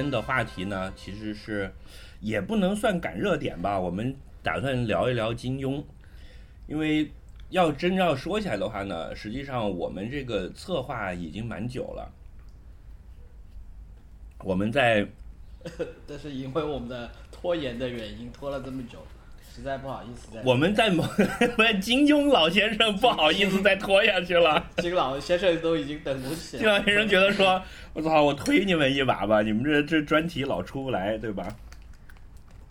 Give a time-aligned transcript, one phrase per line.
[0.00, 1.70] 天的话题呢，其实是
[2.20, 5.84] 也不能算赶热点吧，我们打算聊一聊金庸，
[6.66, 7.10] 因为
[7.50, 12.10] 要真要说起来的话呢，实际上我们这个策划已经蛮久了，
[14.42, 15.06] 我们在
[16.08, 18.98] 但是因为我们的拖延的原因，拖了这么久，
[19.60, 20.40] 实在不好意思。
[20.42, 21.04] 我们在某
[21.82, 24.66] 金庸老先生不好意思再拖下去了。
[24.78, 26.66] 金老先生都已经等不起了金。
[26.66, 31.54] 老先生觉得说：“我操，我推你们一把吧，你们这这专题老出不来，对吧？”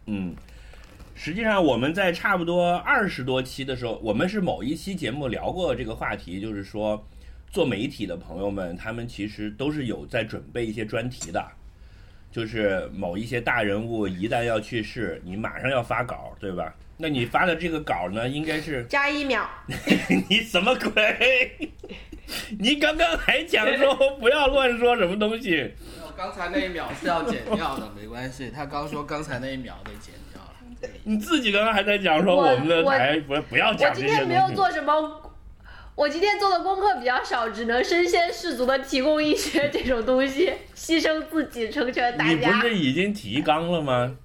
[0.07, 0.35] 嗯，
[1.13, 7.05] 实际上我们在差不多二十多期的时候，我们是某一期节目聊过这个话题，就是说
[7.51, 11.45] 做媒体的朋友们，他们其实都是有在准备一些专题的。
[12.31, 16.73] 就是某一些大人物一旦要去世，你马上要发稿，对吧？
[17.01, 19.49] 那你发的这个稿呢，应该是加一秒，
[20.29, 21.71] 你什么鬼？
[22.59, 25.73] 你刚刚还讲说不要乱说什么东西，
[26.05, 28.51] 我刚才那一秒是要剪掉的，没关系。
[28.53, 30.89] 他刚说刚才那一秒得剪掉了。
[31.03, 34.49] 你自己刚刚还在讲说我我们的我台不不要讲这些今天没有。
[34.53, 35.28] 做什么。
[35.99, 42.51] 我今天做的功课比较少，只能身先士卒的提供一些这种东西，牺牲自己成全大家你不。
[42.61, 44.15] 是已经提纲了吗？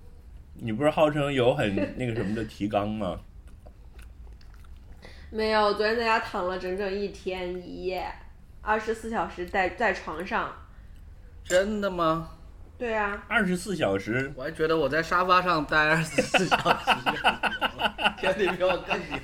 [0.54, 3.18] 你不是号称有很那个什么的提纲吗？
[5.30, 8.06] 没有，昨天在家躺了整整一天一夜，
[8.62, 10.54] 二十四小时在在床上。
[11.42, 12.28] 真的吗？
[12.78, 17.20] 对啊，二十四小时，我还觉得我在沙发上待二十四小时就牛
[17.78, 19.18] 了， 天你比我更牛。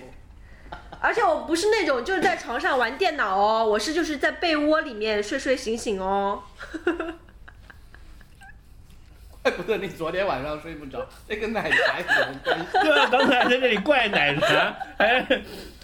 [1.00, 6.42] 而且我不是那种就是在床上玩电脑哦，我是就是在被窝里面睡睡醒醒哦。
[9.42, 12.66] 怪 不得你昨天晚上睡不着，这跟奶茶有什么关系？
[12.84, 15.26] 对啊，刚才在这里怪奶茶，还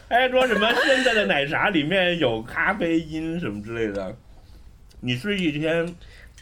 [0.08, 4.14] 还说什么现在的奶茶里面有咖啡因什么之类的。
[5.00, 5.94] 你睡一天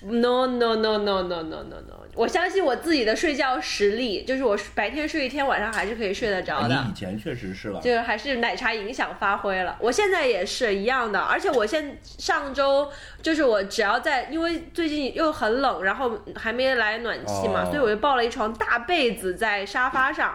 [0.04, 1.94] No no no no no no no no！
[2.14, 6.94] 我相信我自己的睡觉实力，就是我白天睡一天，晚上还是可以睡得着的你以。
[6.94, 12.88] 前确实是了，就是还是奶茶影响发挥了，我现在也是一样的，而且我现上周
[13.22, 20.34] 就是我只要在，因为最近又很冷，然后还没来暖气嘛，哦所以我就抱了一床大被子在沙发上。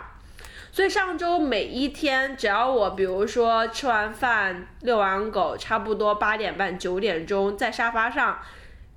[0.71, 8.39] 所以上周每一天，只要我比如说吃完饭、遛完狗，差不多八点半、九点钟在沙发上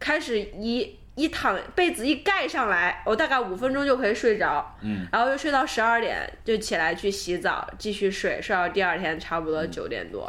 [0.02, 4.76] 开始一一躺被子一盖上来，我大概五分钟就可以睡着。
[4.80, 10.28] 嗯，然后又睡到十二点，就起来去洗澡，继续睡，睡到第二天差不多九点多，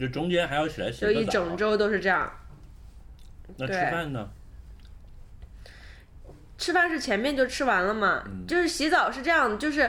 [0.00, 2.32] 就中间还要起来洗就一整周都是这样。
[3.56, 4.28] 那吃饭呢？
[6.58, 9.88] 吃饭是前面就吃完了嘛，就是洗澡是这样，就是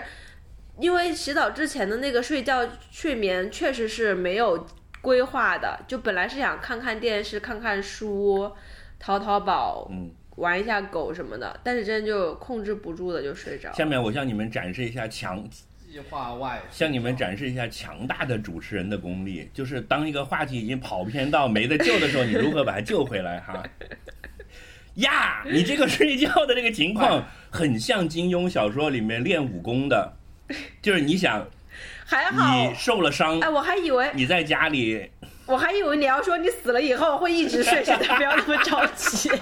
[0.77, 4.67] 因为洗澡之前的那个睡觉睡眠确实是没有
[5.01, 8.51] 规划的，就本来是想看看电视、看看书、
[8.99, 13.71] 淘淘宝、嗯，玩一下狗什么的，但是真的就控制不住的就睡着。
[13.73, 15.43] 下面我向你们展示一下强，
[15.89, 23.63] 计划外，向你们展示一下强大的主持人的功力，就是当一个话题已经跑偏到没得救的时候，你如何把它救回来哈？
[24.95, 30.11] 呀，你这个睡觉的这个情况 很像金庸小说里面练武功的，
[30.81, 31.47] 就是你想
[32.03, 35.09] 还好你，受了伤哎，，我还以为你在家里
[35.47, 39.31] 我还以为你要说你死了以后会一直睡，现在不要那么着急。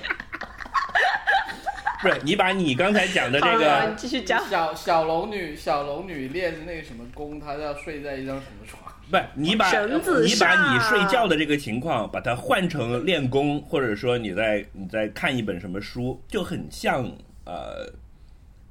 [2.01, 4.47] 不是你把你刚才讲的这个继续讲。
[4.47, 8.83] 小小龙女，小龙女练那个什么功，她要睡在一张什么床？
[9.09, 17.03] 不是你把绳子你把你睡觉的这个情况，把它换成练功，或者说你在你在看一本什么书，就很像
[17.45, 17.91] 呃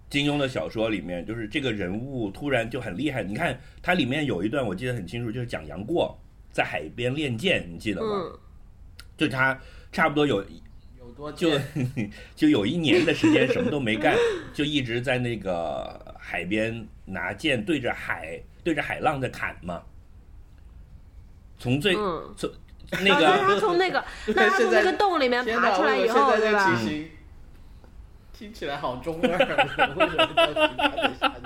[0.08, 3.24] 金庸的小说里面，就是这个人物突然就很厉害。
[3.24, 6.16] 你看它里面有一段我记得很清楚，就是讲杨过
[6.54, 8.08] 在海边练剑，你记得吗？
[8.14, 8.38] 嗯，
[9.16, 9.58] 就他
[9.90, 10.40] 差不多有
[10.96, 11.50] 有多就？
[12.36, 14.16] 就有一年的时间什么都没干，
[14.54, 19.82] 就一直在那个海边拿剑对着海对着海浪在砍嘛。
[21.58, 22.48] 从最、嗯从
[23.02, 24.04] 那个他从那个，
[24.36, 25.44] 那他从那个洞里面！
[25.44, 26.78] 爬出来以后，对吧
[28.32, 29.28] 听起来好中二，
[29.96, 31.44] 为什么要去看得下去？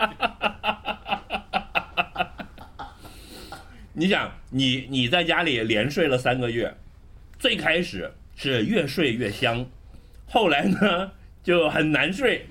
[3.99, 6.73] 你想，你你在家里连睡了三个月，
[7.37, 9.67] 最开始是越睡越香，
[10.29, 11.11] 后来呢
[11.43, 12.47] 就很难睡，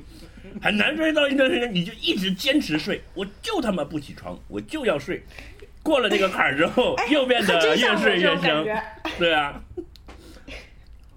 [0.61, 5.23] 很难睡到一段时间，你就一直坚持睡，我就他妈不起床，我就要睡。
[5.81, 8.83] 过了这个坎儿之后，又变得越睡越香，觉。
[9.17, 9.63] 对啊，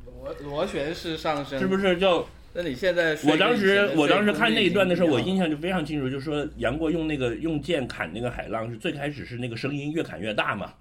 [0.05, 1.77] 螺螺旋式上升，是不？
[1.77, 2.29] 是就？
[2.53, 10.75] 那你现在我当时我当时看那一段的时候，我印象就非常清楚，就是说杨过用那个用剑砍那个海浪，是最开始是那个声音越砍越大嘛，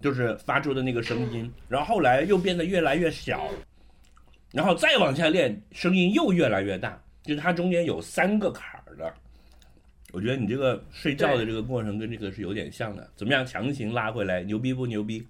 [0.00, 3.48] 就是发出的那个声音，然后后来又变得越来越小，
[4.52, 9.14] 然后再往下练，声音又越来越大，就是它中间有三个坎儿的。
[10.12, 15.24] 我觉得你这个睡觉的这个过程跟这个是有点像的，怎么样强行拉回来，牛逼不牛逼？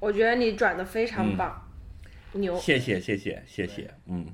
[0.00, 1.69] 我觉得你转的非嗯常棒，
[2.32, 4.26] 牛，谢谢谢谢谢谢，嗯，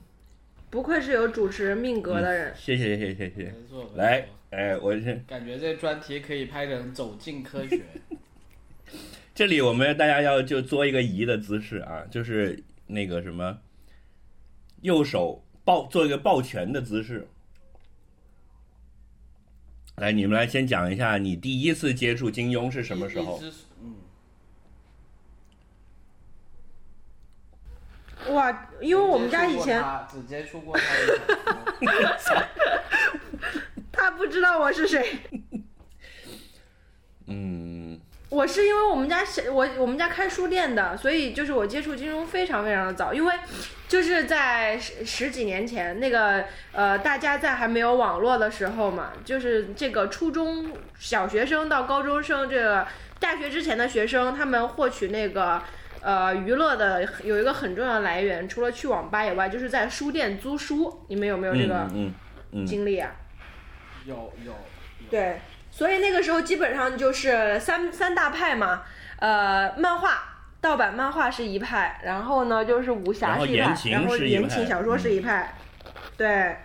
[0.71, 2.55] 不愧是有主持人命格的人。
[2.57, 3.67] 谢谢谢谢谢谢没。
[3.69, 7.77] 错，没来，哎，我是感觉这专题可以拍成《走进科学》。
[9.35, 13.59] 这里我们大家要就做一个移的姿势啊，就是那个什么，
[14.83, 17.29] 右手抱做一个抱拳的姿势。
[19.97, 23.41] 来，你们来先讲一下你第一次接触金庸是什么时候一？
[23.41, 23.53] 只
[23.83, 23.95] 嗯，
[28.31, 32.43] 哇，因为我们家以前只接触过他只接触过
[33.93, 35.21] 他不知道我是谁，
[37.27, 43.35] 嗯，我是因为我们家小我我们家开书店的，所以就是我接触金融非常非常的早，因为
[43.89, 52.87] 就是在十十几年前那个呃大家在还没有网络的时候嘛，就是这个初中小学生到高中生这个
[53.19, 55.63] 大学之前的学生，他们获取那个。
[56.07, 61.05] 呃，娱乐的有一个很重要的来源，除了去网吧以外，就是在书店租书。
[61.09, 62.15] 你们有没有这个嗯嗯
[62.53, 63.11] 嗯经历啊？
[64.05, 64.15] 有
[64.45, 64.53] 有。
[64.53, 65.41] 有，对，
[65.73, 68.85] 所以那个时候基本上就是三三大派嘛，
[69.19, 75.55] 呃，漫画盗版漫画是一派，然后呢就是武侠是一派然后言情小说是一派，
[76.17, 76.59] 对，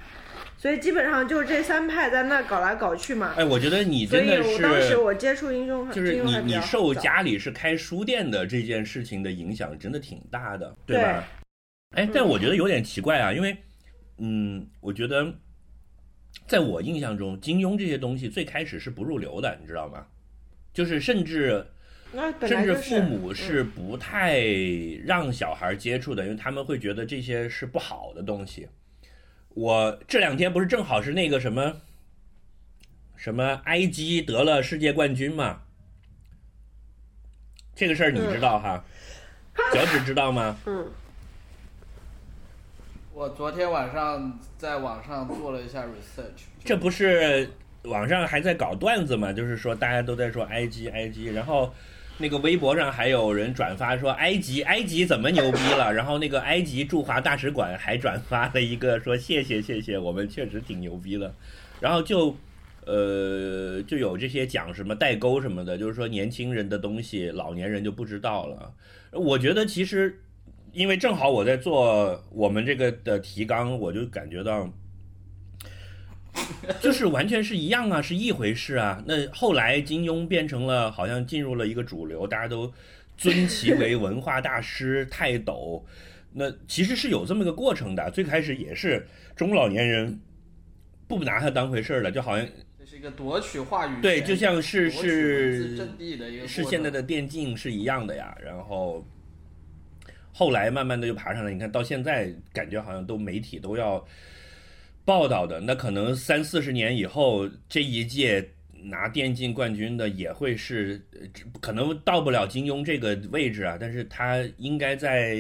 [0.62, 3.34] 所以基本上就是这三派在那搞来搞去嘛。
[3.36, 11.28] 哎，我觉得你真的我当时是，我接触金庸，就是你你受家里是开书店的这件事情的影响，真的挺大的，对对吧？
[11.96, 13.58] 哎，但我觉得有点奇怪啊，因为，
[14.20, 15.34] 嗯，我觉得，
[16.46, 20.06] 在我印象中，金庸这些东西最开始是不入流的，你知道吗？
[20.72, 21.66] 就是甚至
[22.48, 24.40] 甚至父母是不太
[25.08, 28.68] 让小孩接触的，因为他们会觉得这些是不好的东西。
[29.54, 31.82] 我这两天不是正好是那个什么
[33.16, 35.62] 什么埃及得了世界冠军嘛？
[37.76, 38.84] 这个事儿你知道哈？
[39.74, 40.58] 脚趾知道吗？
[40.66, 40.90] 嗯，
[43.14, 47.50] 我昨天晚上在网上做了一下 research，这不是
[47.84, 49.34] 网上还在搞段子嘛？
[49.34, 51.74] 就是说大家都在说埃及埃及，然后
[52.22, 61.34] 那个微博上还有人转发说埃及埃及怎么牛逼了，然后那个埃及驻华大使馆还转发了一个说谢谢谢谢，我们确实挺牛逼的，
[61.80, 62.36] 然后就。
[62.84, 68.74] 呃，就有这些讲什么代沟什么的，就是说年轻人的东西，老年人就不知道了。
[69.12, 70.20] 我觉得其实，
[70.74, 74.68] 因为正好我在做我们这个的提纲，我就感觉到，
[76.82, 79.04] 就是完全是一样啊，是一回事啊。
[79.06, 82.72] 那后来金庸变成了好像进入了一个主流，大家都
[83.18, 85.86] 尊其为文化大师、泰斗。
[86.34, 90.18] 那其实是有这么个过程的，最开始也是中老年人
[91.06, 92.48] 不拿他当回事儿了，就好像
[92.80, 98.34] 这是一个夺取话语，对，就像是是阵地的一个是现在的电竞是一样的呀。
[98.42, 99.06] 然后
[100.32, 104.02] 后来慢慢的就爬上来，你看到现在感觉好像都媒体都要
[105.06, 105.60] 报道的。
[105.60, 108.52] 那可能三四十年以后，这一届
[108.84, 111.02] 拿电竞冠军的也会是，
[111.60, 115.38] 可能到不了金庸这个位置啊，但是他应该在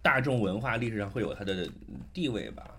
[0.00, 1.68] 大众文化历史上会有他的
[2.12, 2.70] 地位吧。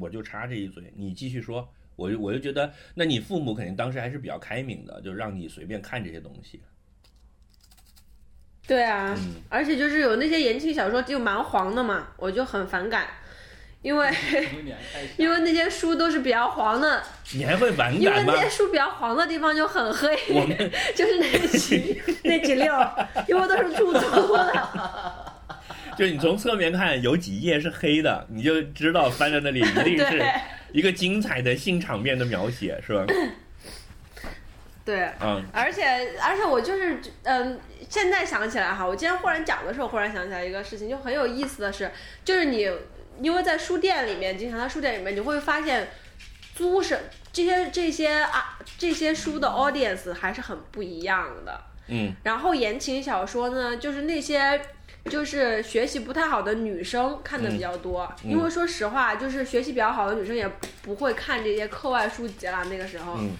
[0.00, 1.68] 我就插这一嘴，你继续说。
[1.96, 6.60] 我就我就觉得，那你父母肯定当时还是比较开明的，就让你随便看这些东西。
[8.64, 13.08] 对啊，嗯而且就是有那些言情小说就蛮黄的嘛，我就很反感，
[13.80, 14.10] 因为
[15.16, 18.36] 因为那些书都是比较黄的，你还会反因为那？
[18.40, 20.16] 些书比较黄的地方就很黑，
[20.94, 24.68] 就是那几 那几溜儿，因为都是出租的。
[25.96, 30.32] 就你从侧面看，有几页是黑的，你就知道翻在那里一定是对
[30.72, 33.04] 一个精彩的性场面的描写，是吧？
[34.84, 35.84] 对，嗯，而且
[36.22, 41.90] 而且我就是嗯，现在想起来哈，我今天忽然讲的时候，忽然想起来一个事情，就很有意思的是，
[42.24, 42.70] 就是你
[43.20, 45.88] 因为在书店里面，经常在书店里面，你会发现
[46.54, 46.98] 租是
[47.32, 51.60] 这些这些啊这些书的 audience 还是很不一样的。
[51.88, 52.14] 嗯。
[52.22, 54.60] 然后言情小说呢，就是那些
[55.06, 58.30] 就是学习不太好的女生看的比较多，嗯。
[58.30, 60.48] 因为说实话，就是学习比较好的女生也
[60.82, 63.30] 不会看这些课外书籍啦，那个时候，嗯。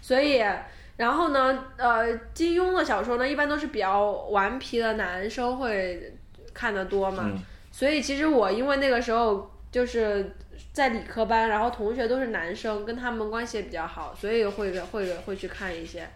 [0.00, 0.42] 所以。
[0.96, 6.12] 然后呢，呃，金庸的小说呢，一般都是比较顽皮的男生会
[6.52, 10.36] 看的多嘛，嗯所以其实我因为那个时候就是
[10.72, 16.08] 在理科班，然后同学都是男生，跟他们关系也比较好，所以会会会去看一些。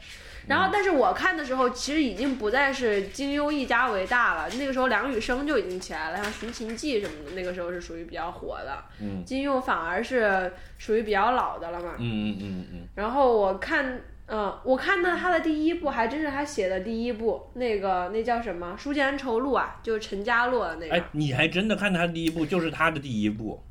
[0.46, 4.46] 然后，但是我看的时候，其实已经不再是金庸一家为大了。
[4.58, 8.84] 那个时候，梁羽生就已经起来了，像《寻秦记》什么的，那个时候是属于比较火的。
[9.00, 11.94] 嗯金庸反而是属于比较老的了嘛。
[11.98, 20.94] 嗯嗯嗯嗯，然后我看，嗯、我看到他的第一部还真是他写的第一部，那个那叫什么《书剑恩仇录》啊，就是陈家洛的那个。
[20.94, 23.62] 哎，你还真的看他第一部，就是他的第一部。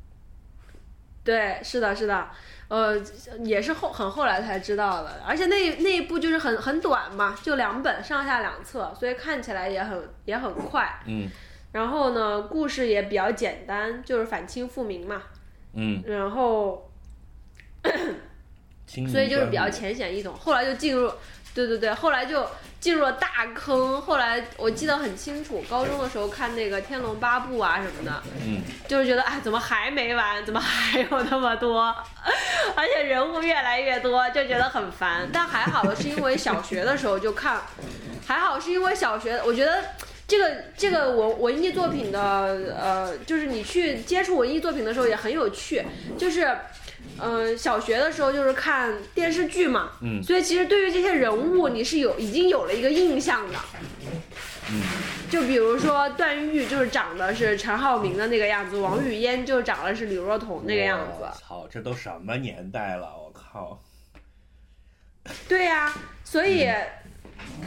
[1.24, 2.28] 对，是的，是的，
[2.68, 2.96] 呃，
[3.42, 11.00] 也是后很后来才知道的，而且那那一部就是很很短嘛，就两本，上下两册，所以看起来也很也很快。
[11.06, 11.28] 嗯
[11.72, 15.20] 然后呢，故事也比较简单，就是反清复明嘛。
[15.72, 16.88] 嗯，然后，
[17.82, 17.92] 清
[19.10, 20.34] 所以就是比较浅显易懂。
[20.34, 21.10] 后来就进入，
[21.54, 22.46] 对对对，后来就
[22.80, 24.00] 进入了大坑。
[24.00, 30.44] 后来我记得很清楚，高中的时候看那个《天龙八部》啊什么的，嗯就是觉得哎，怎么还没完？
[30.44, 31.94] 怎么还有那么多？
[32.76, 35.28] 而且人物越来越多，就觉得很烦。
[35.32, 37.60] 但还好的是因为小学的时候就看，
[38.26, 39.82] 还好是因为小学，我觉得。
[40.26, 45.84] 这个这个文文艺作品的呃，就是你去接触文艺作品的时候也很有趣，
[46.16, 46.56] 就是，
[47.16, 53.58] 呃，小学的时候就是看电视剧嘛，嗯所以其实对于这些人物你是有已经有了一个印象的，
[54.70, 54.82] 嗯
[55.30, 61.24] 就比如说段誉就是长得是陈浩民的那个样子，王语嫣就长得是李若彤那个样子。
[61.40, 63.06] 操，这都什么年代了？
[63.16, 63.80] 我靠！
[65.48, 65.92] 对呀、
[66.24, 66.68] 所以，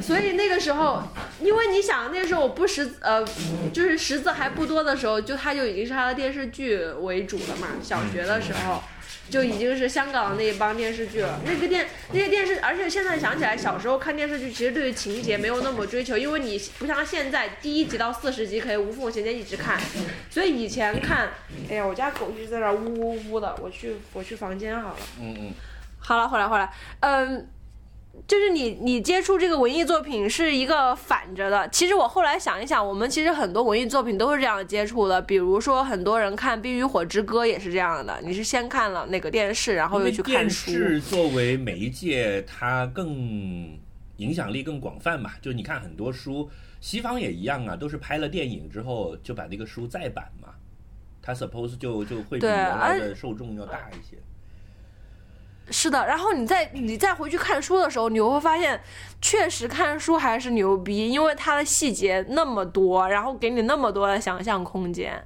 [0.01, 1.01] 所以那个时候，
[1.41, 3.25] 因为你想那个时候我不识呃，
[3.74, 7.67] 就是识字还不多的时候，就他就已经是他的电视剧为主了嘛。
[7.82, 8.84] 小学的时候。
[9.29, 19.79] 就已经是香港的那一帮电视剧了，那个电那些电视，而且现在想起来，小时候看电视剧其实对于情节没有那么追求，因为你不像现在第一集到四十集可以无缝衔接一直看，
[20.29, 21.29] 所以以前看，
[21.69, 25.00] 哎呀，我家狗一直在那呜呜呜的，我去我去房间好了。
[25.22, 25.53] 嗯嗯。
[26.00, 27.50] 好了，回来，回来，嗯，
[28.27, 31.65] 就是你你接触这个文艺作品是一个反着的。
[31.69, 35.22] 其实我后来想一想，我们其实很多文艺作品都是这样接触的。
[35.22, 40.72] 比如说，很多人看《冰与火之歌》也是这样的，你是先看了那个电视，然后又去看书。
[40.72, 43.79] 视作为媒介，它更
[44.17, 45.31] 影响力更广泛嘛。
[45.41, 46.50] 就你看很多书，
[46.81, 50.50] 西方也一样啊，都是拍了电影之后就把那个书再版嘛，
[51.22, 54.17] 它 suppose 就就会比原来的受众要大一些。
[55.69, 58.79] 是的，然后你再你再回去看书的时候，你会发现，
[59.21, 65.21] 确实看书还是牛逼，因为它的细节那么多，然后给你那么多的想象空间，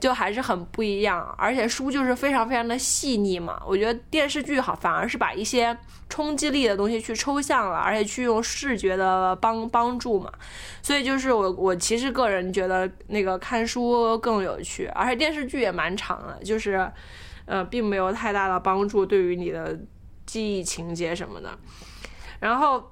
[0.00, 1.32] 就还是很不一样。
[1.38, 5.76] 而且书就是非常非常的细腻嘛，我觉得电视剧好反而是把一些
[6.08, 10.28] 冲击力的东西去抽象了，而且去用视觉的帮帮助嘛。
[10.82, 16.90] 所以就是我我其实个人觉得那个看书更有趣，而且电视剧也蛮长的，就是。
[17.46, 19.78] 呃，并没有太大的帮助对于你的
[20.26, 21.56] 记忆情节什么的。
[22.40, 22.82] 然后，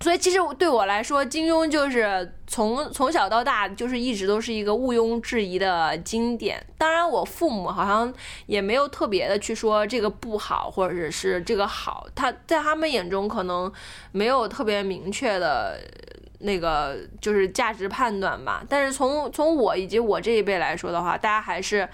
[0.00, 6.64] 所以其实对我来说，金庸就是从从小到大就是一直都是一个毋庸置疑的经典。
[6.76, 8.12] 当然，我父母好像
[8.46, 13.72] 也没有特别的去说这个不好，或者是这个好，他在他们眼中可能
[14.10, 15.78] 没有特别明确的。
[16.44, 21.88] 那个就是价值判断吧，但是从从我以及我这一辈来说的话，大家还是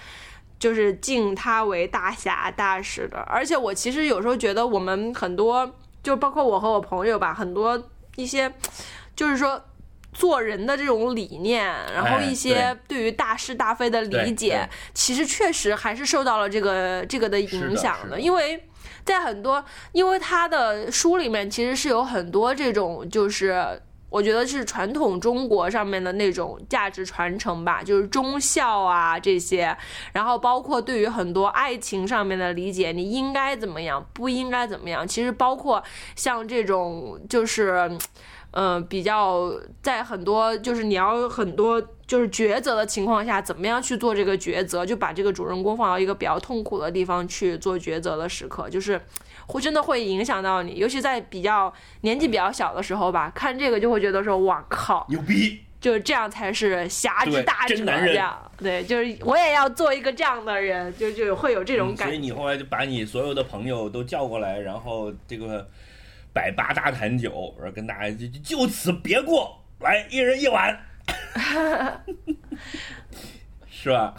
[0.58, 3.18] 就是敬他为大侠大使的。
[3.28, 7.82] 而且我其实有时候觉得我们很多，就包括我和我朋友吧，很多
[8.16, 8.52] 一些
[9.14, 9.62] 就是说。
[10.10, 18.66] 做人的这种理念，然后哎一些对于大是大非的理解，对其实确实还是受到了这个这个的影响是的因为
[19.04, 19.62] 在很多，
[19.92, 23.80] 因为他的书里面其实是有很多这种就是。
[24.10, 29.76] 我觉得是传统中国上面的那种价值传承吧，就是忠孝啊这些，
[30.12, 35.82] 然后包括对于很多爱情上面的理解，你应该怎么样，不应该怎么样，其实包括
[36.16, 37.90] 像这种就是。
[38.52, 48.98] 嗯，比较在很多就是你要很多就是抉择的情况下，怎么样去做这个抉择，就把这个主人公放到一个比较痛苦的地方去做抉择的时刻，就是
[49.48, 55.60] 会真的会影响到你，尤其在比较年纪比较小的时候吧，看这个就会觉得说，哇靠，牛逼！
[55.80, 58.36] 就是这样才是侠之大者这样。
[58.58, 62.04] 对，就是我也要做一个这样的人，就就会有这种嗯感觉。
[62.06, 65.68] 所以你后来就把你所有的朋友都叫过来，然后这个
[66.32, 70.76] 百八大坛酒，然后跟大家就就就此别过，来一人一碗，
[73.70, 74.14] 是吧？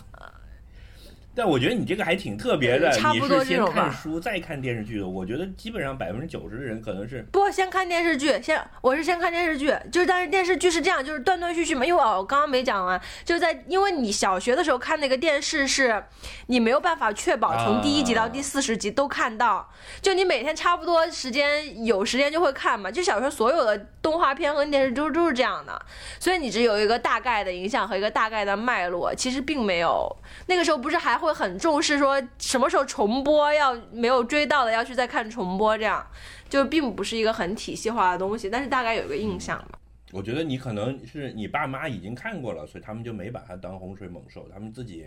[1.40, 5.08] 但我觉得你这个还挺特别的，你差不多这种吧看书再看电视剧的。
[5.08, 11.86] 我觉得基本上百分之九十的人可能是不，先看电视剧，先我是先看电视剧，就是但是电视剧是这样，就是断断续续嘛。
[11.86, 16.04] 因为我刚刚没讲完，就是在因为你小学的时候看那个电视是，
[16.48, 22.92] 你没有办法确保从第一集到第四十集都看到，就你每天差不多时间有时间就会看嘛。
[22.92, 25.82] 就小时候所有的动画片和电视都都是这样的，
[26.20, 30.14] 所以你只有一个大概的影响和一个大概的脉络，其实并没有。
[30.48, 36.06] 那个时候不是还会很重视说什么时候重播，要没有追到的要去再看重播这样。
[36.50, 39.80] 就并不是一个很体系化的东西，但是大概有一个印象吧。
[40.12, 45.06] 我觉得你可能是你爸妈已经看过了，所以他们就没把它当洪水猛兽，他们自己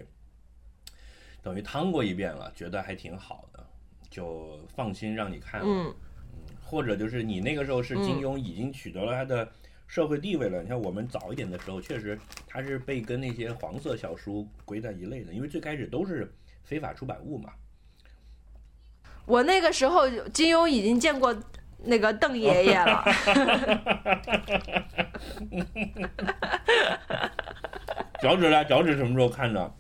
[1.43, 3.67] 等于趟过一遍了，觉得还挺好的，
[4.09, 5.67] 就放心让你看了。
[5.67, 5.93] 嗯，
[6.65, 9.51] 或者就是你那个时候是金庸已经取得了他的
[9.93, 10.63] 社会地位了。
[10.63, 16.33] 你看我们早一点的时候，确实他是被跟那些黄色小书归在一类的，因为最开始都是
[16.65, 17.51] 非法出版物嘛。
[19.27, 21.37] 我那个时候金庸已经见过
[21.77, 23.05] 那个邓爷爷了。
[28.23, 28.65] 脚趾呢？
[28.65, 29.75] 脚趾什么时候看的？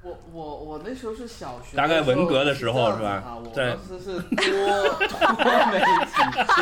[0.00, 4.46] 我我我那时候是小学，大概文革的时候是吧啊，我在当时是多
[5.42, 6.12] 多媒体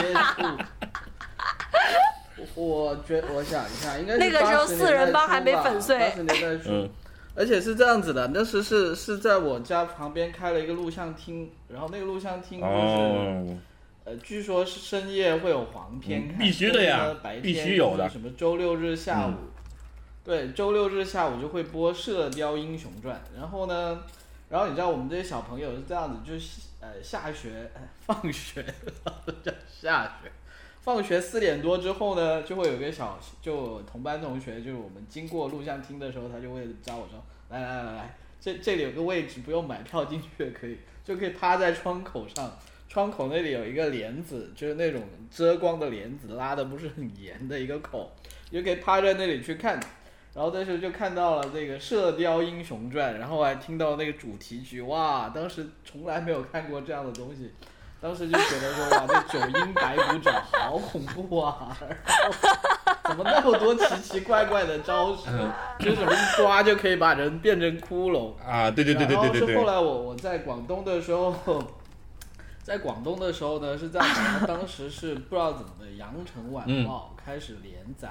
[0.00, 0.46] 接触。
[2.54, 6.90] 我觉我想一下，应该是那个时候80四人帮还没粉碎八十年代初，嗯。
[7.36, 13.56] 而且是这样子的，那时是是在我家旁边开了一个录像厅，然后那个录像厅就是、哦，
[14.04, 18.08] 呃，据说是深夜会有黄片看，嗯必须的呀白天必须有的。
[18.08, 19.34] 什么周六日下午，
[20.22, 24.02] 对，周六日下午就会播《射雕英雄传》，然后呢，
[24.48, 28.64] 然后你知道我们这些小朋友是这样子，就是呃下学、呃 放学
[29.42, 30.30] 叫下学。
[30.84, 42.52] 放学四点多之后呢，就会有个小就同班同学，就是我们经过录像厅的时候，他就会找我说：“来来来来，这这里有个位置，不用买票进去也可以，就可以趴在窗口上。
[42.86, 48.12] 窗口那里有一个帘子，就是那种遮光的帘子，拉的不是很严的一个口，
[48.50, 49.80] 你就可以趴在那里去看。
[50.34, 55.30] 然后那时就看到了这个《射雕英雄传》，然后还听到那个主题曲，哇！
[55.30, 57.52] 当时从来没有看过这样的东西。
[58.04, 61.74] 当时就觉得说哇，这九阴白骨爪好恐怖啊！
[63.04, 65.30] 怎么那么多奇奇怪怪的招式，
[65.78, 68.34] 就是什么一抓就可以把人变成骷髅。
[68.46, 71.34] 啊，对对对对对对对，然后是后来我我在广东的时候，
[72.62, 74.06] 在广东的时候呢是这样
[74.38, 78.10] 的，当时是不知道怎么的，《羊城晚报》开始连载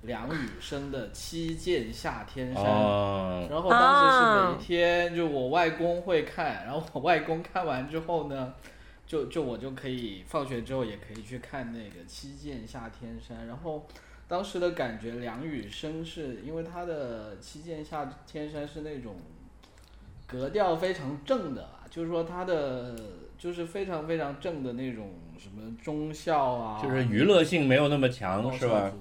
[0.00, 2.64] 梁羽生的《七剑下天山》。
[2.66, 8.54] 哦，然后当时是每一天，就我外公会看，然后我外公看完之后呢，
[9.06, 13.86] 就就我就可以放学之后也可以去看那个《七剑下天山》，然后
[14.26, 19.14] 当时的感觉，梁羽生是因为他的《七剑下天山》是那种
[20.26, 22.96] 格调非常正的啊，就是说他的
[23.38, 28.92] 就是非常非常正的那种什么忠孝啊，就是娱乐性没有那么强，是吧。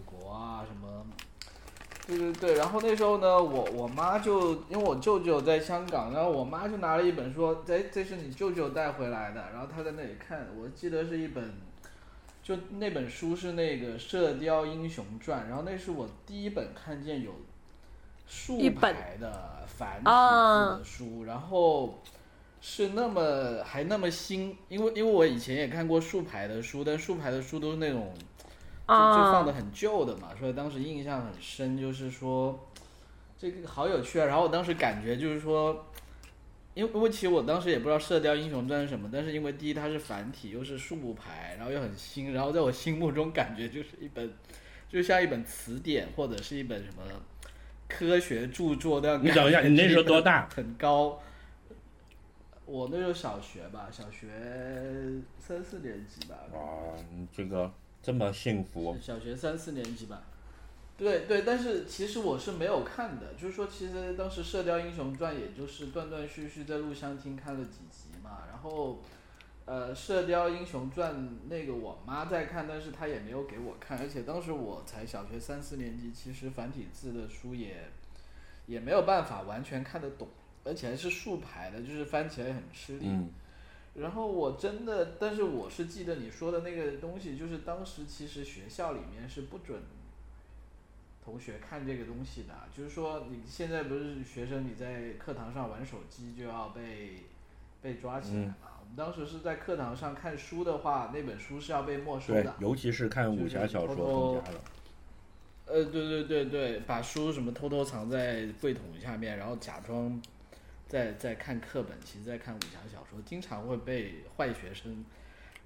[2.07, 11.51] 对对对，然后那时候呢，我我妈就因为我舅舅在香港，然后我妈就拿了一本说，这这是你舅舅带回来的，然后她在那里看，我记得是一本，
[12.43, 17.31] 就那本书是那个《射雕英雄传》，然后那是我第一本看见有
[18.27, 22.01] 竖排的繁体字啊的书，然后
[22.61, 28.13] 是那么还那么新，因为因为我以前也看过竖排的书，但竖排的书都是那种。
[28.87, 32.67] 就就放的啊，很旧的嘛，所以当时印象很深，就是说
[33.37, 34.25] 这个好有趣啊。
[34.25, 35.85] 然后我当时感觉就是说，
[36.73, 44.31] 因为因为其实我当时也不知道《射雕英雄传》是什么，但是因为第一它是繁体，又是竖排，然后又很新，然后在我心目中感觉就是一本，
[44.87, 47.01] 就像一本词典或者是一本什么
[47.87, 49.23] 科学著作那样。
[49.23, 50.21] 你等一下，你那时候多？
[50.21, 50.47] 大？
[50.53, 51.19] 很高。
[52.67, 54.27] 我那时候小学吧，小学
[55.39, 56.35] 三四年级吧。
[56.51, 56.59] 哇，
[57.11, 57.71] 你这个
[58.05, 60.21] 这么幸福，小学三四年级吧。
[60.95, 69.01] 对对，但是其实我是没有看的，就是说，其实当时《射雕英雄传》也就是断断续续在录像厅看了几集嘛，然后，
[69.65, 71.15] 呃，《射雕英雄传》
[71.49, 77.89] 那个我妈在看，但是她也没有给我看，而且当时我才小学三四年级，其实繁体字的书也
[78.67, 80.27] 也没有办法完全看得懂，
[80.63, 83.07] 而且还是竖排的，就是翻起来很吃力。
[83.07, 83.31] 嗯，
[83.95, 89.81] 然后我真的，但是我是记得你说的那个东西，就是当时其实学校里面是不准
[91.23, 97.23] 同学看这个东西的，就是说你现在不是学生，你在课堂上玩手机就要被
[97.81, 98.55] 被抓起来嗯嘛。
[98.81, 102.53] 我们当时是在课堂上看书的话，那本书是要被没收对的，。
[102.59, 104.61] 尤其是看武侠小说更加了。
[105.67, 110.21] 呃，对对对对，把书什么偷偷藏在柜桶下面，然后假装
[110.87, 115.03] 在在看课本，其实在看武侠小说，经常会被坏学生。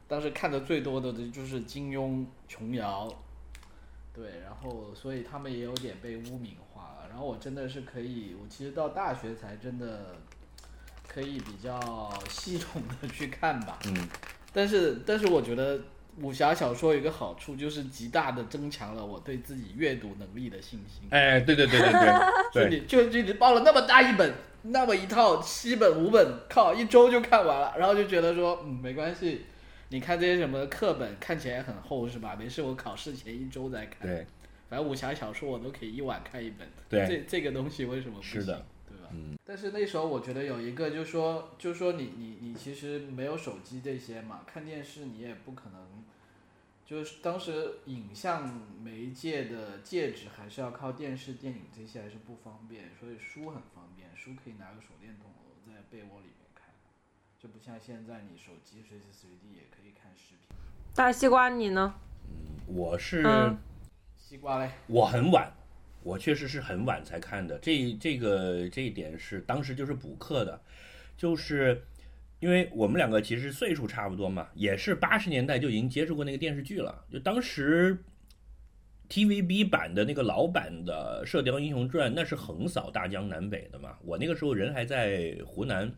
[0.07, 3.07] 当时看的最多的就是金庸、琼瑶，
[4.13, 7.07] 对，然后所以他们也有点被污名化了。
[7.09, 10.15] 然后我真的是可以，我其实到大学才真的
[11.07, 13.77] 可以比较系统的去看吧。
[13.85, 14.07] 嗯，
[14.51, 15.79] 但是但是我觉得
[16.17, 21.07] 武侠小说有一个好处，就是极大的增强了我对自己阅读能力的信心。
[21.11, 21.89] 哎，对对对对
[22.51, 29.41] 就对就，你就就你报了那么大一本，那么一套七本五本，靠，一周就看完了，然后就觉得说，嗯，没关系。
[29.89, 32.35] 你看这些什么课本看起来很厚是吧？
[32.37, 34.07] 没事，我考试前一周再看。
[34.07, 34.25] 对，
[34.69, 36.67] 反正武侠小说我都可以一晚看一本。
[36.87, 38.41] 对这这个东西为什么不行？
[38.41, 39.09] 是的，对吧？
[39.11, 39.35] 嗯。
[39.43, 46.03] 但是那时候我觉得有一个，就是说就是说你你你其实没有手机这些嘛，看电视你也不可能，
[46.85, 53.88] 就是当时影像媒介的介质还是要靠电视、电影这些还是不方便，所以书很方便，
[54.19, 55.31] 书可以拿个手电筒
[55.65, 56.65] 在被窝里面看，
[57.39, 60.57] 就不像现在你手机随时随地也可以看视频。
[60.93, 61.95] 大西瓜你呢？
[62.27, 63.57] 嗯我是、嗯
[64.17, 65.49] 西瓜嘞，我很晚，
[66.03, 67.57] 我确实是很晚才看的。
[67.59, 70.61] 这这个这一点是当时就是补课的，
[71.15, 71.81] 就是
[72.41, 77.05] 因为我们两个其实岁数差不多嘛，也是八十年代就已经接触过那个电视剧了。
[77.09, 77.97] 就当时
[79.09, 83.97] TVB 版的那个老版的《射雕英雄传》，那是横扫大江南北的嘛。
[84.03, 85.91] 我那个时候人还在湖南，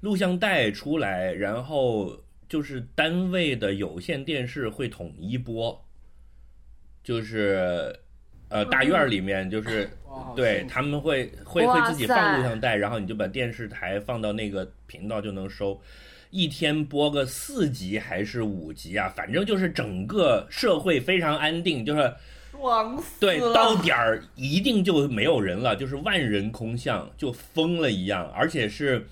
[0.00, 5.84] 录像带出来，然后就是单位的有线电视会统一播，
[7.04, 7.96] 就是
[8.48, 9.88] 呃大院儿里面就是
[10.34, 15.80] 对他们会会会自己放录像带，然后你就把电视台放到那个频道就能收。
[16.30, 19.08] 一天播个四集还是五集啊？
[19.08, 22.14] 反正就是整个社会非常安定，就是
[22.50, 29.06] 爽死对，到点儿一定就没有人了，就是万人空巷，就疯了一样，而且是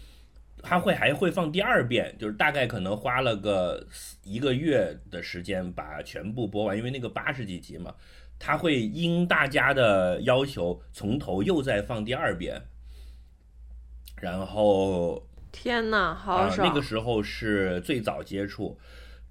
[0.62, 3.86] 他会还会放第二遍，就是大概可能花了个
[4.24, 7.94] 一个月的时间把全部播完，因为那个八十几集嘛，
[8.38, 12.60] 他会因大家的要求从头又再放第二遍，
[14.20, 15.25] 然后
[15.56, 16.68] 天哪，好啊，爽！
[16.68, 18.78] 那个时候是最早接触。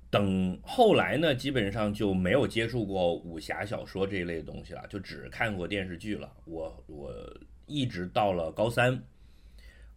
[0.09, 6.31] 等后来呢，基本上就没有接触过武侠小说这一类的东西了，就只看过电视剧了。
[6.45, 7.13] 我我
[7.67, 8.99] 一直到了高三，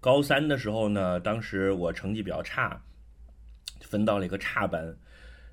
[0.01, 2.79] 高三的时候呢，当时我成绩比较差，
[3.81, 4.95] 分到了一个差班。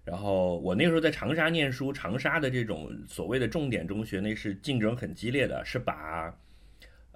[0.03, 6.31] 然后我那时候在长沙念书，长沙的这种所谓的重点中学，那是竞争很激烈的，是把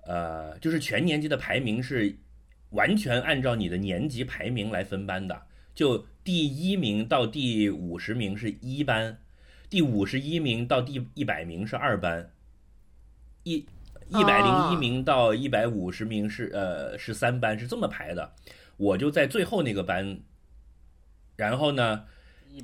[0.03, 2.15] 呃，就是全年级的排名是
[2.71, 9.17] 完全按照你的年级排名来分班的，就第一名到第五十名是一班，
[9.69, 12.31] 第五十一名到第一百名是二班，
[13.43, 13.65] 一
[14.09, 18.33] 一百零一名到一百五十名是呃是三班，是这么排的。
[18.77, 20.19] 我就在最后那个班，
[21.35, 22.05] 然后呢，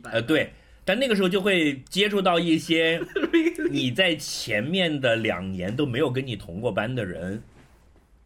[0.04, 0.54] 呃对，
[0.86, 3.02] 但那个时候就会接触到一些
[3.70, 7.44] 你在前面的两年都没有跟你同过班的人，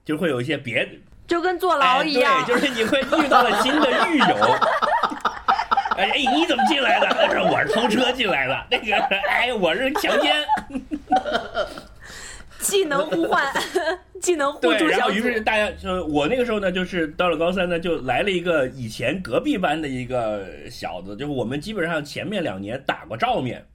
[0.05, 0.87] 就会有一些别
[1.29, 4.25] 就跟坐牢一样，哎，对，就是你会遇到了新的狱友。
[5.95, 7.07] 哎，哎你怎么进来的？
[7.43, 8.65] 我是偷车进来的。
[8.71, 8.95] 那个，
[9.29, 10.35] 哎，我是强奸。
[12.59, 13.53] 技能互换，
[14.19, 15.11] 技能互助，然后。
[15.11, 23.65] 于是大家就我那个时候呢，就是到了高三呢，就来了一个以前隔壁班的一个小子，就是我们基本上前面两年打过照面，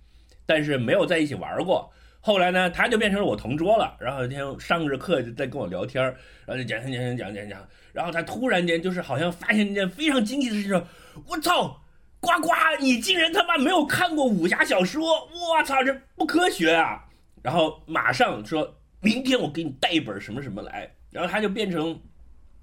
[0.44, 1.88] 但是没有在一起玩过。
[2.26, 6.16] 后来呢，他就变成了我同桌了，然后有一天上着课就在跟我聊天，然
[6.48, 10.86] 后就讲讲讲讲讲讲，然后他突然间就是好像发现一件非常惊奇的事情，
[11.28, 11.82] 我操！
[12.20, 12.48] 呱呱，
[12.80, 15.02] 你竟然他妈没有看过武侠小说！
[15.26, 17.04] 我操，这不科学啊！
[17.42, 22.00] 然后马上说，明天我给你带一本什么什么来，然后他就变成，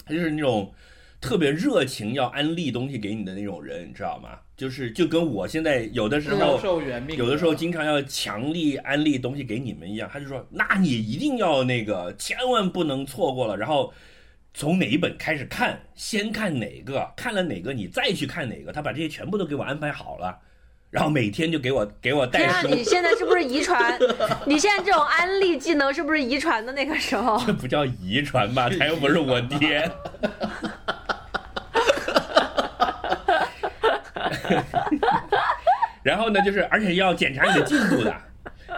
[0.03, 0.73] 他就是那种
[1.21, 4.39] 特别热情要安利东西给你的那种人，你知道吗？
[4.57, 6.59] 就是就跟我现在有的时候，
[7.15, 13.93] 有的时候经常要强力安利东西给你们一样，他就说，那你一定要那个，千万不能错过了，然后。
[14.53, 17.71] 从哪一本开始看，先看哪个，看了哪个？
[17.71, 20.37] 你再去看哪个，他把这些全部都给我安排好了，
[20.91, 23.97] 然后每天就给我给我带天啊，书，你现在是不是遗传？
[24.45, 27.41] 你现在这种安利技能是不是遗传的那个时候？
[27.47, 28.69] 这不叫遗传吧？
[28.77, 29.89] 他又不是我爹。
[36.03, 38.13] 然后呢，就是而且要检查你的进度的，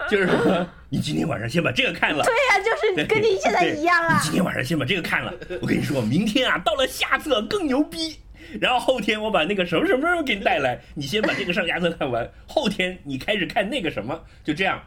[0.08, 2.22] 就是说你今天晚上先把这个看了。
[2.22, 4.20] 对呀、就是跟你现在一样啊你。
[4.22, 8.20] 今天晚上先把这个看了，我跟你说，明天啊，到了下册更牛逼。
[8.60, 14.82] 然后后天我把那个什么什么什么给你带来，你先把这个上下册看完，后天你开始看那个什么，就这样。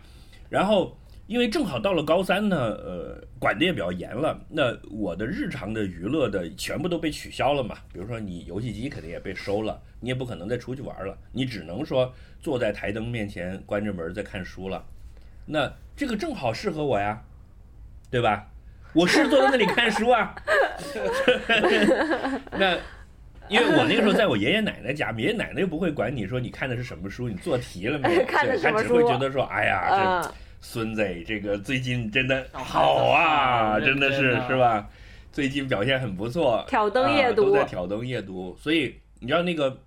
[0.50, 7.78] 然后因为正好到了高三呢，呃，管的也比较严了，那我的日常的娱乐的全部都被取消了嘛。
[7.92, 14.86] 比如说你游戏机肯定也被收了，你也不可能再出去玩了，你只能说坐在台灯面前关着门在看书了。
[15.46, 17.22] 那这个正好适合我呀，
[18.10, 18.48] 对吧？
[18.94, 20.34] 我是坐在那里看书啊。
[22.52, 22.78] 那
[23.50, 28.26] 因为我那个时候在 我爷爷奶奶家，爷爷奶奶又不会管你说你看的是什么书，你做题了没有？
[28.28, 29.96] 看的什么书他只会觉得说，哎呀，这
[30.30, 34.88] 嗯，孙子这个最近真的好啊，真的是是吧？
[35.32, 38.58] 最近表现很不错，挑灯夜啊读都在挑灯夜读。
[38.60, 39.78] 所以你知道那个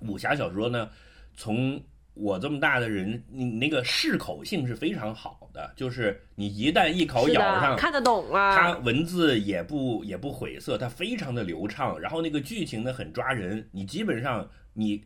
[0.00, 0.88] 武侠小说呢，
[1.36, 1.80] 从
[2.14, 8.78] 我这么大的人，你那个适口性是非常好的，就是你一旦一口咬上，，看得懂啊它啊。
[8.78, 15.04] 文字也不也不晦涩，它非常的流畅，然后那个剧情呢很抓人，你基本上你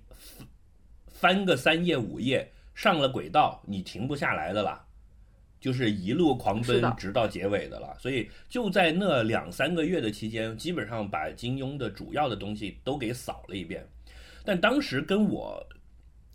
[1.08, 4.84] 翻个三页五页上了轨道，你停不下来的啦，
[5.60, 7.96] 就是一路狂奔直到结尾的了。
[7.98, 13.86] 所以就在那两三个月的期间，基本上把金庸的主要的东西都给扫了一遍。
[14.44, 15.66] 但当时跟我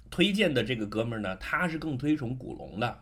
[0.10, 3.00] 推荐的这个哥们儿呢，他是更推崇古龙的。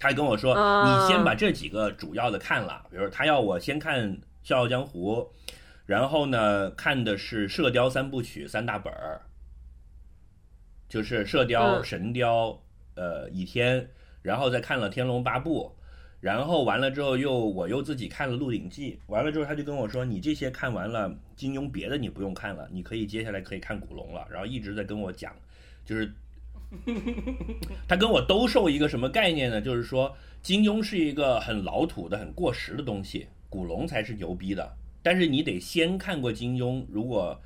[0.00, 5.28] 他跟我说：“啊你先把这几个主要的看了，比如说他要我先看《笑傲江湖》，
[5.86, 9.20] 然后呢看的是《射雕三部曲》三大本儿，
[10.88, 12.48] 就是《射雕》嗯神雕》
[12.94, 13.80] 呃《倚天》，
[14.22, 15.74] 然后再看了《天龙八部》，
[16.20, 24.26] 然后完了之后又我又自己看了《鹿鼎记》，完了之后他就跟我说：你这些看完了，金庸别的你不用看了，你可以接下来可以看古龙了。
[24.30, 25.34] 然后一直在跟我讲，
[25.84, 26.12] 就是
[27.88, 29.60] 他跟我兜售一个什么概念呢？
[29.60, 34.70] 就是说金庸是一个很老土的、很过时的东西，古龙才是牛逼的。
[35.02, 37.40] 但是你得先看过金庸，如果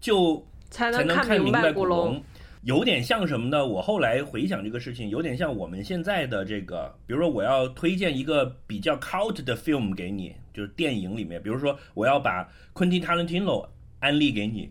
[0.00, 2.22] 就才才能看看明白古龙。。
[2.62, 3.64] 有点像什么呢？
[3.64, 13.68] 我后来回想这个事情，有点像我们现在的这个，比如说我要推荐一个比较 cult 的 film 给你，就是电影里面，比如说我要把 Quentin Tarantino
[14.00, 14.70] 安利给你，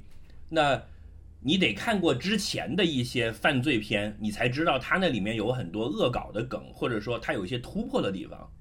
[0.49, 0.79] 那
[1.39, 8.51] 你得看过之前的一些犯罪片，你才知道他那里面有很多恶搞的梗，或者说他有一些突破的地方。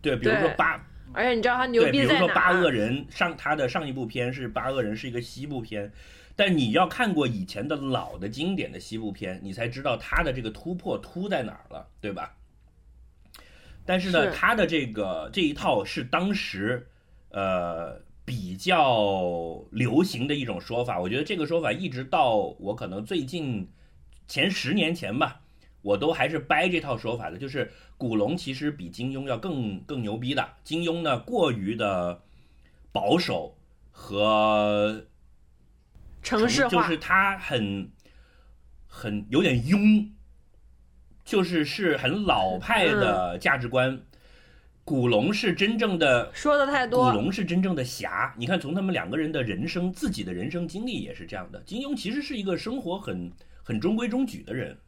[0.00, 2.70] 对，比如说八而且你知道他牛对，比如逼在哪说八恶？
[2.70, 5.90] 人上他的上一部片是八恶人是一个西部片，
[6.36, 12.34] 但你要看过以前的老的经典的西部片，你才知道他的这个突破突在哪儿了，对吧？
[13.86, 16.86] 但是呢，是他的这个这一套是当时
[17.30, 23.66] 呃比较流行的一种说法，我觉得这个说法一直到我可能最近
[24.26, 25.40] 前十年前吧，
[25.80, 32.20] 我都还是掰这套说法的，就是古龙其实比金庸要更更牛逼的，金庸呢过于的
[32.92, 33.56] 保守
[33.90, 35.06] 和
[36.22, 37.90] 城市化，就是他很
[38.86, 40.10] 很有点庸，
[41.24, 44.02] 就是是很老派的价值观。
[44.88, 47.14] 古龙是真正的说的太多古。
[47.18, 51.60] 龙是真正的侠，你看从他们两个人的人生，自己的人生经历也是这样的。
[51.66, 53.30] 金庸其实是一个生活很
[53.62, 54.78] 很中规中矩的人，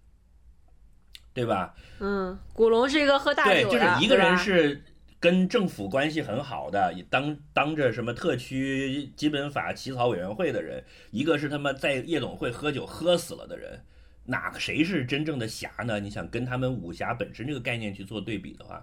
[1.35, 1.75] 对吧？
[1.99, 4.83] 嗯，古龙是一个喝大，酒的，就是一个人是
[5.21, 13.79] 跟政府关系很好的，也当当着什么特区基本法起草委员会的人，一个是他妈在夜总会喝酒喝死了的人，
[14.25, 16.01] 哪个谁是真正的侠呢？
[16.01, 18.83] 你想跟他们武侠本身这个概念去做对比的话，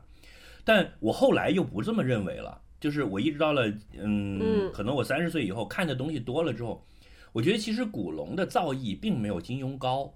[0.68, 6.86] 但我后来又不这么认为了，就是我一直到了嗯，嗯可能我三十岁以后看的东西多了之后，
[7.32, 10.14] 我觉得其实古龙的造诣并没有金庸高，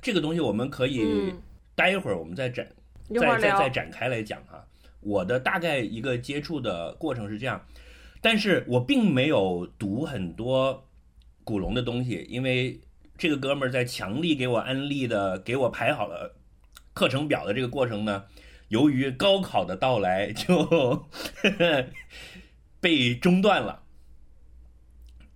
[0.00, 1.34] 这个东西我们可以
[1.74, 2.64] 待一会儿我们再展
[3.20, 3.68] 再再再。
[3.68, 4.64] 展开来讲哈。
[5.00, 7.60] 我的大概一个接触的过程是这样，
[8.20, 10.88] 但是我并没有读很多
[11.42, 12.80] 古龙的东西，因为
[13.16, 16.36] 这个哥们儿在强力给我安利的、给我排好了
[16.94, 18.24] 课程表的这个过程呢，
[18.68, 21.08] 由于高考的到来就
[22.80, 23.82] 被中断了，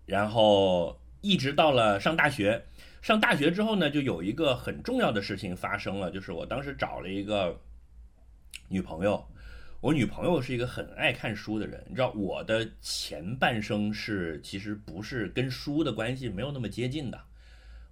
[0.06, 2.64] 然后一直到了上大学。
[3.02, 7.60] 上大学之后呢，就有一个很重要的事情发生了，就是我当时找了一个
[8.68, 9.26] 女朋友。
[9.80, 17.20] 我女朋友是一个很爱看书的人，你知道我的前半生是其实不是跟书的关系没有那么接近的，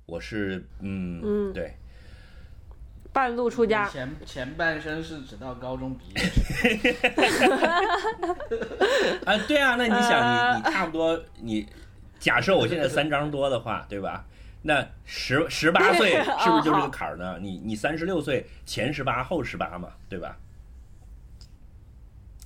[0.07, 1.75] 我是嗯嗯对，
[3.13, 6.23] 半路出家，前前半生是直到高中毕业，
[9.27, 11.67] 啊，对啊，那你想，呃你你差不多，你
[12.19, 14.25] 假设我现在三张多的话，对吧？
[14.63, 17.39] 那十十八岁是不是就是个坎儿呢？
[17.41, 20.37] 你你三十六岁前十八后十八嘛，对吧？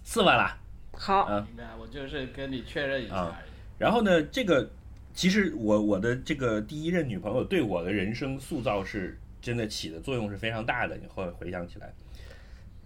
[0.04, 0.56] 四万啦，
[0.92, 1.44] 好，嗯。
[1.48, 3.46] 明白，我就是跟你确认一下啊而已。
[3.78, 4.70] 然后呢，这个
[5.12, 10.96] 其实我我的这个第一任女朋友对我的人生塑造是真的起的作用是非常大的。
[10.96, 11.92] 你后来回想起来，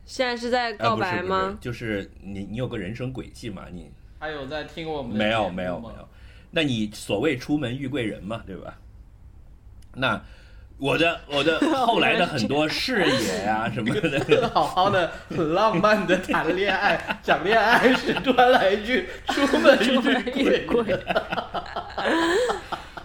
[0.04, 1.58] 现在是在呃告不是不是白吗？
[1.60, 3.66] 就是你你有个人生轨迹嘛？
[3.72, 6.08] 你还有在听我们没有没有没有，
[6.50, 8.76] 那你所谓出门遇贵人嘛，对吧？
[9.94, 10.20] 那
[10.78, 19.78] 我的我的 后来的很多事业呀、 什么的，好好的、很浪漫的谈恋爱， 讲恋爱时突然来一句“出门
[20.34, 21.04] 遇贵人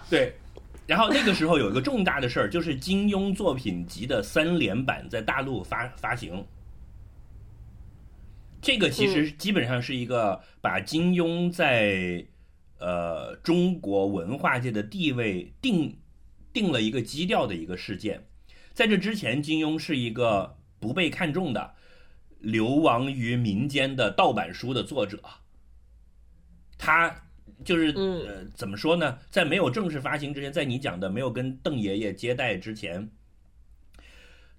[0.10, 0.36] 对。
[0.94, 6.46] 然后那个时候有一个重大的事儿， 就是金庸作品集的三连版在大陆发发行。
[8.62, 12.24] 这个其实基本上是一个把金庸在
[12.78, 15.98] 呃中国文化界的地位定
[16.54, 18.24] 定了一个基调的一个事件。
[18.76, 21.74] 在这之前，金庸是一个不被看重的、
[22.38, 25.20] 流亡于民间的盗版书的作者。
[26.78, 27.23] 他
[27.64, 29.18] 就是嗯呃，怎么说呢？
[29.30, 33.10] 在没有正式发行之前，在你讲的没有跟邓爷爷接待之前，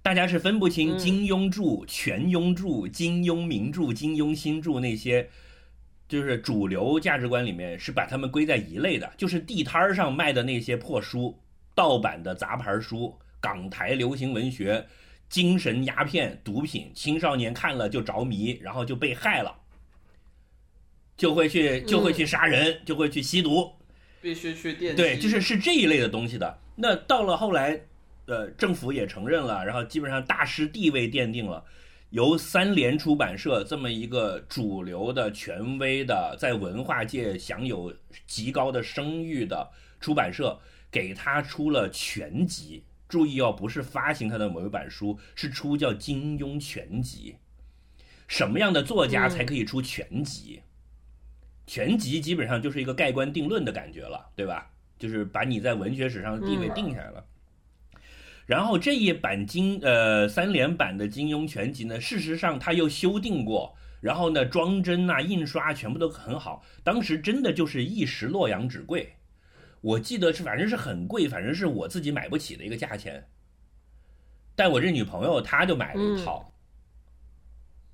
[0.03, 5.29] 大家是分不清嗯金庸著、全庸著、金庸名著、金庸新著那些，
[6.09, 11.38] 就是主流价值观里面是把他们归在一类的，就是地摊儿上卖的那些破书、
[11.75, 14.87] 盗版的杂牌书、港台流行文学、
[15.29, 19.63] 精神鸦片、毒品，青少年看了就着迷，然后就被害了。
[21.16, 23.72] 就会去就会去杀人，就会去吸毒，”，
[24.20, 26.59] 必须去电对，就是是这一类的东西的。
[26.77, 27.81] 那到了后来，
[28.27, 31.64] 呃，政府也承认了，然后基本上大师地位奠定了，
[32.11, 37.94] 由三联出版社这么一个主流的、权威的，在文化界享有
[38.27, 40.59] 极高的声誉的出版社，
[40.90, 42.83] 给他出了全集。
[43.07, 47.37] 注意哦，不是发行他的某一本书，是出叫《金庸全集》。
[48.27, 50.62] 什么样的作家才可以出全集？
[51.66, 54.70] 全集基本上就是一个盖棺定论的感觉了，对吧？
[54.98, 57.24] 就是把你在文学史上的地位定下来了。
[58.46, 66.62] 然后这一版金呃三连版的金庸全集呢，事实上他又修订过，然后呢装帧啊、印刷全部都很好。
[66.83, 69.14] 当时真的就是一时洛阳纸贵，
[69.81, 73.27] 我记得是反正是很贵，反正是我自己买不起的一个价钱。
[74.55, 76.53] 但我这女朋友她就买了一套，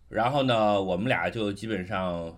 [0.09, 2.37] 然后呢，我们俩就基本上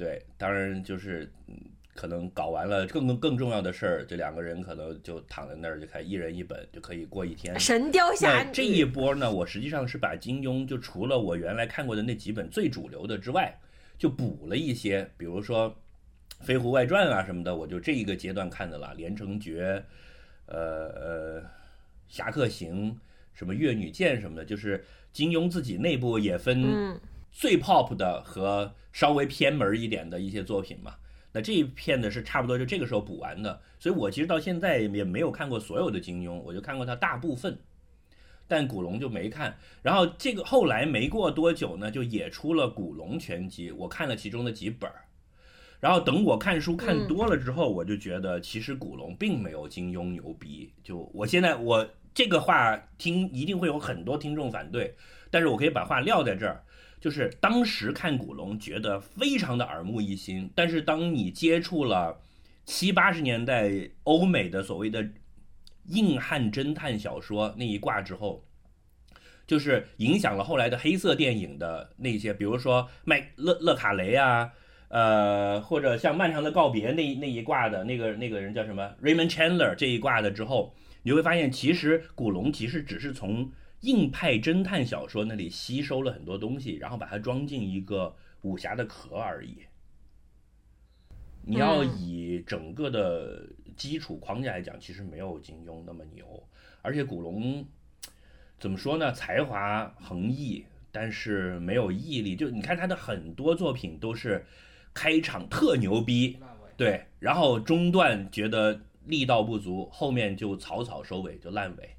[0.00, 1.54] 对，当然就是嗯
[1.94, 7.60] 可能搞完了更更更重要的事儿，这两个人可能就躺在那儿就开一人一本就可以过一天。
[7.60, 13.54] 神雕侠侣那这一波呢，我实际上是把金庸就除了我原来看过的那几本最主流的之外，
[13.98, 15.68] 就补了一些，比如说
[16.46, 19.84] 《飞狐外传》啊什么的，我就这一个阶段看的了，《连城诀》，
[20.54, 21.42] 呃呃，
[22.08, 22.92] 《侠客行》，
[23.34, 24.82] 什么《越女剑》什么的，就是
[25.12, 26.98] 金庸自己内部也分嗯
[27.30, 30.94] 最 pop 的和稍微偏门一点的一些作品嘛。
[31.32, 37.56] 那这一片呢是差不多就这个时候补完的，所以我其实到现在也没有看过所有的金庸，我就看过他大部分，
[38.48, 39.56] 但古龙就没看。
[39.80, 45.04] 然后这个后来没过多久呢，就也出了古龙全集，我看了其中的几本儿。
[45.78, 50.72] 然后等我看书看多了之后，我就觉得其实古龙并没有金庸牛逼。
[50.82, 54.94] 就我现在我这个话听一定会有很多听众反对，
[55.30, 56.64] 但是我可以把话撂在这儿。
[57.00, 62.20] 就是当时看古龙觉得非常的耳目一新，但是当你接触了
[62.66, 63.70] 七八十年代
[64.04, 65.08] 欧美的所谓的
[65.86, 68.44] 硬汉侦探小说那一挂之后，
[69.46, 74.52] 就是影响了后来的黑色电影的那些，比如说麦勒勒卡雷啊，
[74.88, 89.58] 呃，或者像《漫长的告别》那那一挂的那个那个人叫什么 Raymond Chandler 这一挂的之后，你会发现其实古龙其实只是从硬派侦探小说那里吸收了很多东西，然后把它装进一个武侠的壳而已。
[91.42, 93.42] 你要以整个的
[93.76, 96.46] 基础框架来讲，其实没有金庸那么牛，
[96.82, 97.64] 而且古龙
[98.58, 99.10] 怎么说呢？
[99.12, 100.62] 才华横溢，
[100.92, 102.36] 但是没有毅力。
[102.36, 104.44] 就你看他的很多作品都是
[104.92, 106.38] 开场特牛逼，
[106.76, 111.96] 对，然后中段觉得力道不足，后面就草草收尾，就烂尾。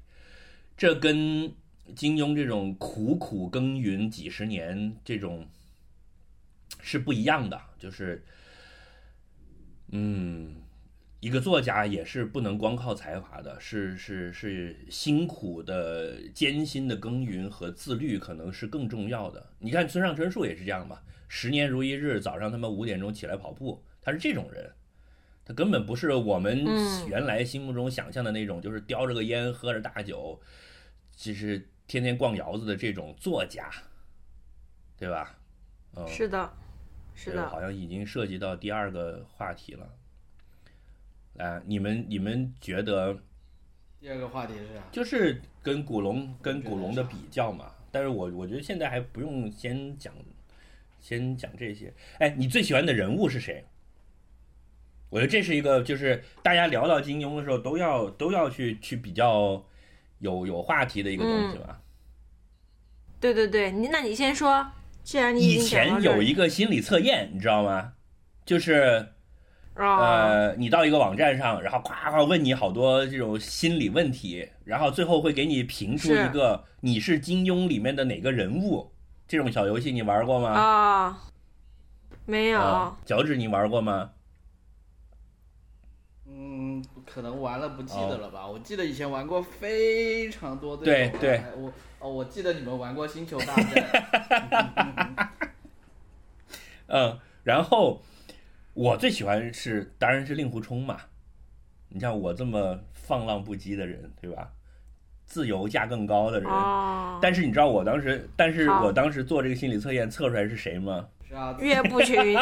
[0.76, 1.52] 这跟
[1.94, 5.46] 金庸这种苦苦耕耘几十年这种
[6.80, 8.24] 是不一样的，就是，
[9.88, 10.56] 嗯，
[11.20, 19.50] 一个作家也是不能光靠才华的，是是是辛苦的、艰辛的耕耘和自律可能是更重要的。
[19.58, 24.72] 你看村上春树也是这样吧，十年如一日，早上他妈五点钟起来跑步，他是这种人。
[25.44, 26.64] 他根本不是我们
[27.08, 30.40] 原来心目中想象的那种，就是叼着个烟、喝着大酒，
[31.16, 33.70] 就是天天逛窑子的这种作家，
[34.96, 35.36] 对吧？
[35.94, 36.50] 嗯，是的，
[37.14, 37.46] 是的。
[37.50, 39.86] 好像已经涉及到第二个话题了。
[41.34, 43.14] 来，你们你们觉得
[44.00, 47.70] 第二个话题是啥，就是跟古龙跟古龙的比较嘛？
[47.90, 50.14] 但是我我觉得现在还不用先讲，
[50.98, 51.92] 先讲这些。
[52.20, 53.62] 哎，你最喜欢的人物是谁？
[55.10, 59.62] 我觉得这是一个，就是大家聊到金庸的时候，都要都要去去比较
[60.22, 61.78] 有有话题的一个东西吧。
[63.20, 64.66] 对对对，你那你先说，
[65.04, 67.92] 既然你以前有一个心理测验，你知道吗？
[68.44, 69.06] 就是
[69.76, 78.90] 哦，呃，你到一个网站上，然后夸夸问你好多这种心理问题，然后最后会给你评出一个你是金庸里面的哪个人物。
[79.28, 80.48] 这种小游戏你玩过吗？
[80.50, 81.22] 啊，
[82.26, 84.10] 没有，啊，脚趾你玩过吗？
[86.34, 88.46] 嗯，可能玩了不记得了哦吧？
[88.48, 91.70] 我记得以前玩过非常多这种对对哎我
[92.00, 95.28] 哦，我记得你们玩过星球大战，
[96.88, 98.00] 嗯，然后
[98.74, 100.96] 我最喜欢是当然是令狐冲嘛。
[101.90, 104.48] 你像我这么放浪不羁的人，对吧？
[105.26, 106.50] 自由价更高的人。
[106.50, 111.06] 哦，但是你知道我当时，但是我当时做这个心理测验测出来是谁吗？
[111.28, 112.16] 是啊，岳不群，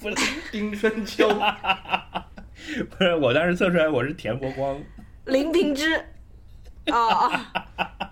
[0.00, 0.16] 不是，
[0.52, 1.28] 丁春秋，
[2.90, 4.78] 不是，我当时测出来我是田伯光。
[5.26, 5.94] 林平之，
[6.90, 7.30] 哦，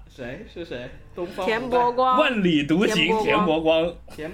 [0.08, 0.88] 谁是谁？
[1.14, 3.94] 东方田伯光，万里独行，田田伯伯光。
[4.14, 4.30] 田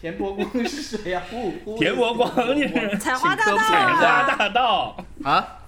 [0.00, 5.58] 田伯光是谁呀、呼呼田伯光就是采花大盗请科普采花大盗，啊？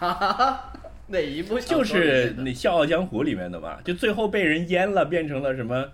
[0.00, 0.72] 啊？
[1.08, 1.82] 哪一部就？
[1.84, 5.88] 是那《笑傲江湖》里面的吧，就最后被人淹了，变成了什么？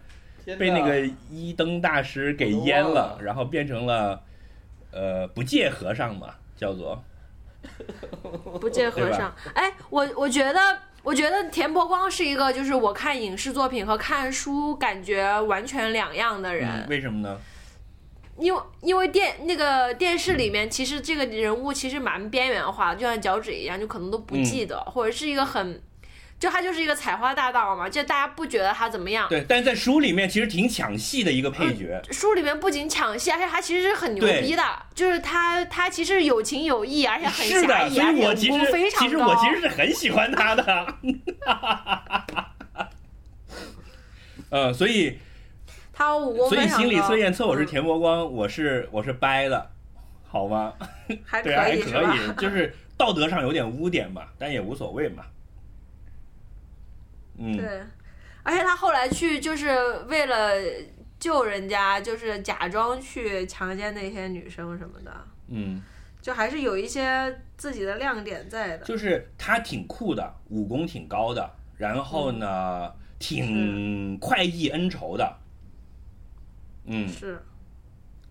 [0.58, 4.22] 被那个一灯大师给淹了然后变成了
[4.96, 7.02] 呃不戒和尚嘛，叫做
[8.60, 9.34] 不戒和尚。
[9.54, 16.68] 哎，我我觉得，我觉得田伯光是一个，就是我看影视作品和看书感觉完全两样的人。
[16.68, 17.38] 嗯，为什么呢？
[18.38, 25.82] 因为因为电那个电视里面，其实这个人物其实蛮边缘化的，就像脚趾一样，就可能都不记得，或者是一个很，
[26.38, 29.26] 就他就是一个采花大盗嘛，就大家不觉得他怎么样。
[29.28, 34.62] 对，但是在书里面其实挺抢戏的一个配角，书里面不仅抢戏，而且他其实是很牛逼的，
[34.94, 39.06] 就是他他其实有情有义，而且很是的，侠义，所以我而且武功其实非常高。
[39.06, 40.94] 其实我其实是很喜欢他的，
[44.50, 45.18] 呃，所以
[45.92, 46.68] 他武功所以。
[46.68, 49.70] 心理测验测我是嗯田伯光，我是我是掰的，
[50.28, 50.74] 好吗？
[51.24, 51.82] 还 可对，还以
[52.36, 55.24] 就是道德上有点污点嘛，但也无所谓嘛。
[57.38, 57.82] 嗯，对，
[58.42, 59.68] 而且他后来去就是
[60.08, 60.52] 为了
[61.18, 65.12] 救人家，就是假装去强奸那些女生什么的，
[65.48, 65.82] 嗯，
[66.20, 68.84] 就还是有一些自己的亮点在的。
[68.84, 75.36] 就是他挺酷的，武功挺高的，然后呢，挺快意恩仇的。
[76.84, 77.42] 嗯，是，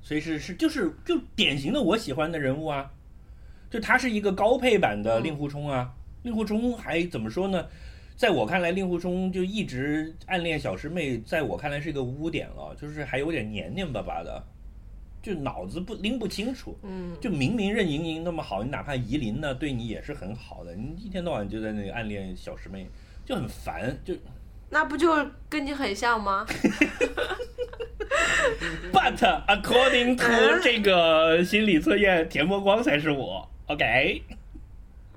[0.02, 2.90] 所以是是就是就典型的我喜欢的人物啊，
[3.70, 5.94] 就他是一个高配版的令狐冲啊。
[6.24, 7.68] 令狐冲还怎么说呢？
[8.16, 14.42] 在我看来，令狐冲就一直暗恋小师妹，在我看来是一个污点了，就是还有点黏黏巴巴的，
[15.22, 16.78] 就脑子不拎不清楚。
[16.84, 22.88] 嗯，就明明任盈盈那么好，你哪怕夷陵呢对你也是很好的，你一天到晚就在那里暗恋小师妹，
[23.26, 23.98] 就很烦。
[24.06, 24.14] 就
[24.70, 25.14] 那不就
[25.50, 26.46] 跟你很像吗？
[28.92, 33.48] But according to 这个心理测验，田伯光才是我。
[33.68, 34.22] OK，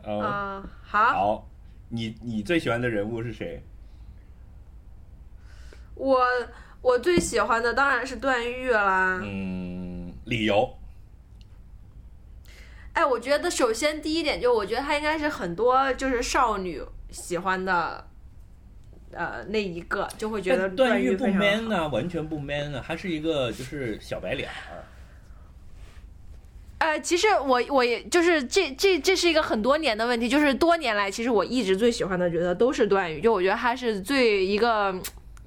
[0.04, 1.47] 哦，啊、好，好，
[1.88, 3.62] 你你最喜欢的人物是谁？
[5.94, 6.26] 我
[6.80, 9.20] 我最喜欢的当然是段誉啦。
[9.22, 10.76] 嗯，理由
[12.92, 18.06] 哎，我觉得首先第一点就我觉得他应该是很多就是少女喜欢的。
[19.10, 24.84] 呃，那一个就会觉得段誉不 man 啊、完全不 man 啊、他是一个就是小白脸儿。
[26.78, 34.94] 呃，其实我我也就是这这这是一个很多年的问题，就是多年来，其实我一直最喜欢的角色都是段誉，就我觉得他是最一个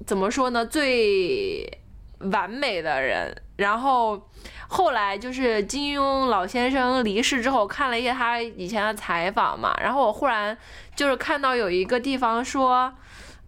[0.06, 1.78] 怎么说呢，最
[2.18, 3.34] 完美的人。
[3.56, 4.28] 然后
[4.66, 10.56] 后来就是金庸老先生离世之后，看了一些他以前的采访嘛，然后我忽然
[10.96, 12.92] 就是看到有一个地方说，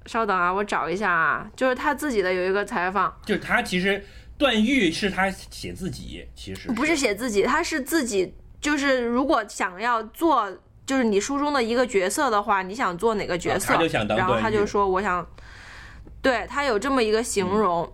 [0.06, 4.04] 稍等啊，我找一下啊，就是他自己的有一个采访，就是他其实
[4.36, 10.50] 段誉是他写自己，其实不是写自己，他是自己，就是如果想要做，
[10.84, 13.72] 就是你书中的一个角色的话，你想做哪个角色？
[13.72, 15.26] 啊他就想当然后他就说我想，
[16.20, 17.90] 对他有这么一个形容，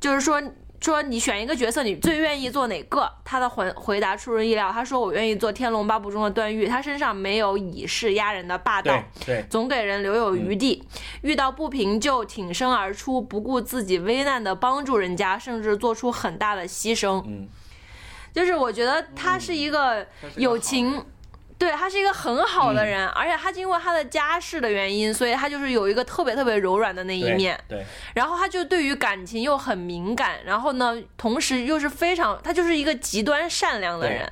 [0.00, 0.42] 就是说
[0.80, 3.10] 说你选一个角色，你最愿意做哪个？
[3.24, 8.92] 他的回回答出人意料，他说我愿意做《天龙八部》中的段誉，他身上没有以势压人的霸道。
[9.24, 10.82] 对，对，总给人留有余地，
[11.22, 17.22] 遇到不平就挺身而出，不顾自己危难的帮助人家，甚至做出很大的牺牲。
[17.26, 17.48] 嗯，
[18.32, 21.04] 就是我觉得他是一个他是个好有情人，
[21.58, 27.58] 对他是一个很好的嗯人，而且他经过他的家世的原因，所以他就是有一个特别特别柔软的那一面。
[27.66, 27.84] 对，
[28.14, 34.30] 然后他就对于感情又很敏感，然后呢，同时又是非常，他就是一个极端善良的人。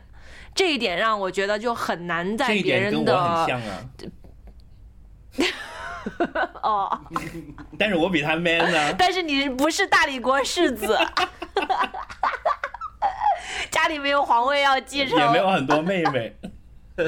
[0.55, 3.83] 这一点让我觉得就很难在别人的我很像啊，
[6.63, 7.01] 哦，
[7.77, 8.95] 但是我比他 man 呢。
[8.97, 10.97] 但是你不是大理国世子，
[13.69, 16.37] 家里没有皇位要继承，也没有很多妹妹，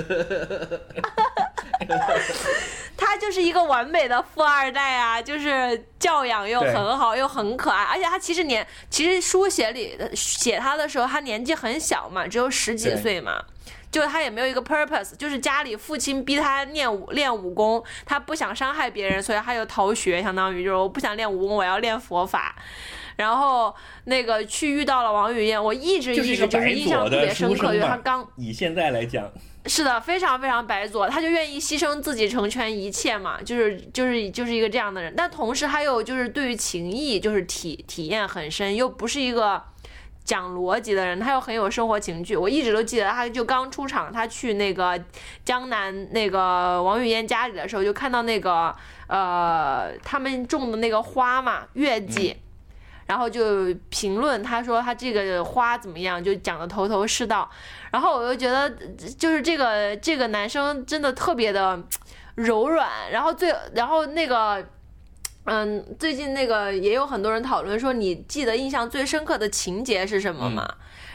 [2.96, 13.44] 他就是一个完美的富二代啊，就是教养又很好，又很可爱，而且他其实年，其实书写里的写他的时候，他年纪很小嘛，只有十几岁嘛。
[13.88, 22.54] 就是他也没有一个 purpose，就是家里父亲逼他练武练武功，他不想伤害别人，所以他就逃学，相当于就是我不想练武功，我要练佛法。
[23.16, 23.74] 然后
[24.04, 28.28] 那个去遇到了王语嫣，我一直一直就是印象特别深刻，就是他刚。
[28.36, 29.32] 以现在来讲，
[29.68, 35.12] 是的，非常非常白左，他就愿意牺牲自己成全一切嘛，就是就是就是一个这样的人。
[35.16, 39.62] 但同时还有就是对于情谊就是体体验很深，又不是一个
[40.24, 42.36] 讲逻辑的人，他又很有生活情趣。
[42.36, 45.00] 我一直都记得，他就刚出场，他去那个
[45.44, 48.74] 江南那个王语嫣家里的时候，就看到那个
[49.08, 52.36] 呃他们种的那个花嘛，月季。
[53.06, 57.48] 然后就评论，他说他这个花怎么样，就讲的头头是道。
[57.92, 58.68] 然后我又觉得，
[59.18, 61.80] 就是这个这个男生真的特别的
[62.34, 62.88] 柔软。
[63.10, 64.66] 然后最然后那个，
[65.44, 70.68] 嗯，最近那个也有很多人讨论说，你记得印象最深刻的情节是什么吗？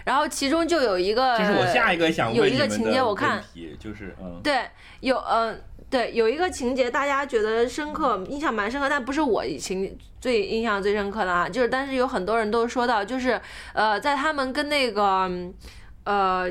[0.03, 3.43] 然后其中就有一个，这是我下一个想问有一个情节我看
[3.79, 4.67] 就是嗯，对，
[5.01, 5.61] 有嗯、
[5.91, 13.39] 对，有一个情节大家觉得深刻，印象蛮深刻，但不是我情最印象最深刻的啊，就是但是有很多人都说到，就是
[13.73, 15.29] 呃，在他们跟那个
[16.05, 16.49] 呃。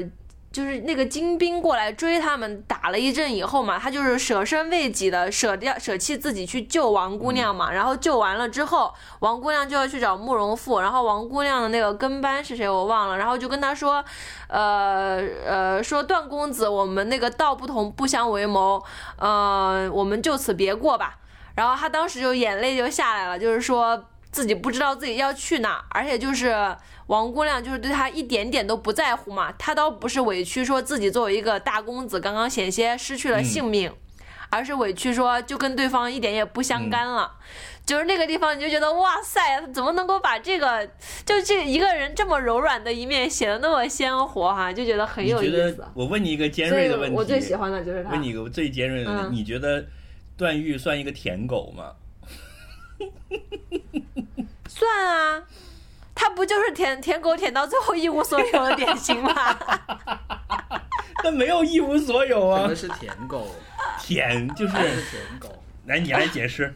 [0.52, 7.70] 就是那个精兵过来追他们，打了一阵以后嘛，他就是舍身为己的，舍掉舍弃自己去救王姑娘嘛。
[7.70, 14.04] 然后救完了之后，王姑娘就要去找慕容复，然后王姑娘的那个跟班是谁我忘了，然后就跟他说，
[14.48, 18.82] 呃呃，说段公子，我们那个道不同，不相为谋，
[19.18, 21.16] 呃，我们就此别过吧。
[21.54, 26.76] 然后他当时就眼泪就下来了，就是说自己不知道自己要去哪，而且就是
[27.06, 33.92] 王姑娘就是对他一点点都不在乎嘛，他倒不是委屈说自己作为一个大公子刚刚险些失去了性命，
[34.48, 37.32] 而是委屈说就跟对方一点也不相干了。
[37.84, 40.88] 就是那个地方，你就觉得哇塞，他怎么能够把这个
[41.24, 45.90] 就这一个人这么柔软的一面写的那么鲜活哈、就觉得很有意思得。
[45.94, 48.10] 我问你一个尖锐的问题，我最喜欢的就是他。
[48.10, 49.84] 问你一个最尖锐的问题，嗯你觉得
[50.36, 51.92] 段誉算一个舔狗吗？
[54.80, 55.42] 算啊，
[56.14, 59.32] 他不就是舔舔狗舔到最后一无所有的典型吗？
[61.22, 63.46] 但没有一无所有啊什么，是舔狗？
[64.00, 65.62] 舔就是舔狗？
[65.84, 66.74] 来你来解释。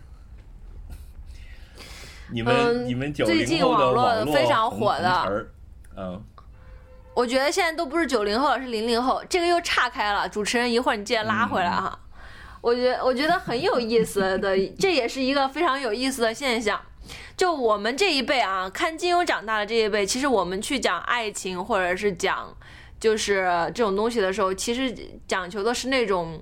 [2.30, 5.46] 你们、嗯你们九最零后的近网络非常火的词儿，
[5.96, 6.22] 嗯，
[7.14, 10.28] 我觉得现在都不是九零后了，是零零后，这个又岔开了。
[10.28, 11.98] 主持人，一会儿你记得拉回来哈。
[12.60, 16.80] 我觉得我觉得很有意思的，这也是一个非常有意思的现象。
[17.36, 22.56] 就我们这一辈啊，看金庸长大的这一辈，其实我们去讲爱情或者是讲
[23.00, 24.94] 就是这种东西的时候，其实
[25.26, 26.40] 讲求的是那种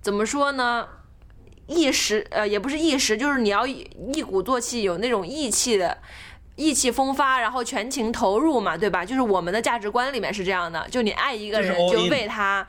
[0.00, 0.86] 怎么说呢？
[1.66, 5.98] 一时呃，也不是一时，就是你要一一鼓作气，有那种义气的。
[6.56, 9.04] 意气风发，然后全情投入嘛，对吧？
[9.04, 12.64] 就是我们的价值观里面是这样的，就你爱一个人就为他，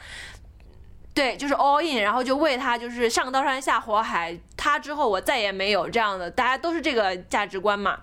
[1.16, 7.98] 对，就是 all in，然后就为他就是上刀山下火海，他之后我再也没有这样的，大家都是这个价值观嘛。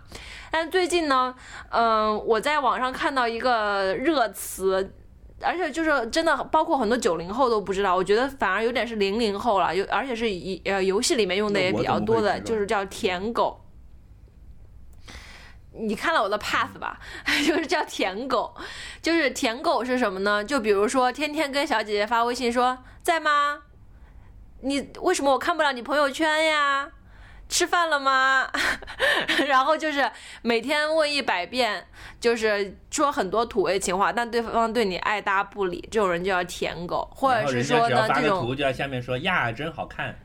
[0.50, 1.32] 但最近呢，
[1.70, 4.94] 嗯、我在网上看到一个热词。
[5.44, 13.60] 而且就是真的，包括很多九零后都不知道，我觉得反而有点是零零后了，有而且是以呃游戏里面用的也比较多的，就是叫舔狗。
[15.72, 17.00] 你看到我的 path 吧，
[17.44, 18.54] 就是叫舔狗，
[19.02, 20.44] 就是舔狗是什么呢？
[20.44, 23.62] 就比如说天天跟小姐姐发微信说在吗？
[24.60, 26.88] 你为什么我看不了你朋友圈呀？
[27.48, 28.48] 吃饭了吗？
[29.46, 31.86] 然后就是每天问一百遍，
[32.18, 40.16] 就是说很多土味情话，但对方对你爱搭不理，这种人就叫舔狗，或者是说呢这种图，就在下面说呀，真好看。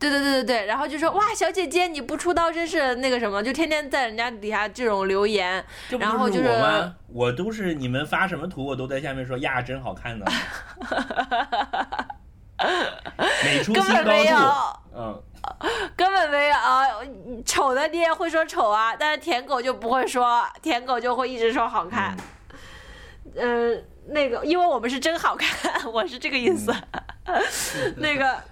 [0.00, 6.94] 对对对对对，然后就说哇，小姐姐你不出道真是那个什么，就天天在人家底下这种留言，然后就是我吗？
[7.12, 10.24] 我都是你们发什么图，我都在下面说呀，真好看呢。
[13.44, 15.22] 美出根新本没有高度，嗯，
[15.96, 16.86] 根本没有啊，
[17.44, 22.16] 丑的你也会说丑啊，但是舔狗就不会说，舔狗就会一直说好看。
[23.36, 25.48] 嗯、那个，因为我们是真好看，
[25.92, 26.74] 我是这个意思。
[27.96, 28.42] 那个，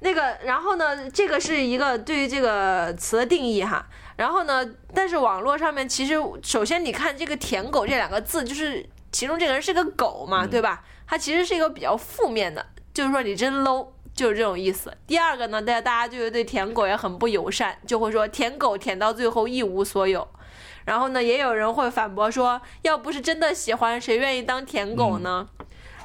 [0.00, 3.86] 那个，然后呢，这个是一个对于这个词的定义哈。
[4.16, 10.82] 然后呢，但是网络上面其实，首先你看这个“舔狗”这两个字，就是其中这个人是个狗嘛，嗯对吧？
[11.06, 14.92] 它其实是一个比较负面的，就是说你真 low，就是这种意思。
[15.06, 20.26] 第二个呢，大家大家就会对舔狗也很不友善，就会说舔狗舔到最后一无所有。
[20.84, 25.48] 然后呢，也有人会反驳说，要不是真的喜欢，谁愿意当舔狗呢？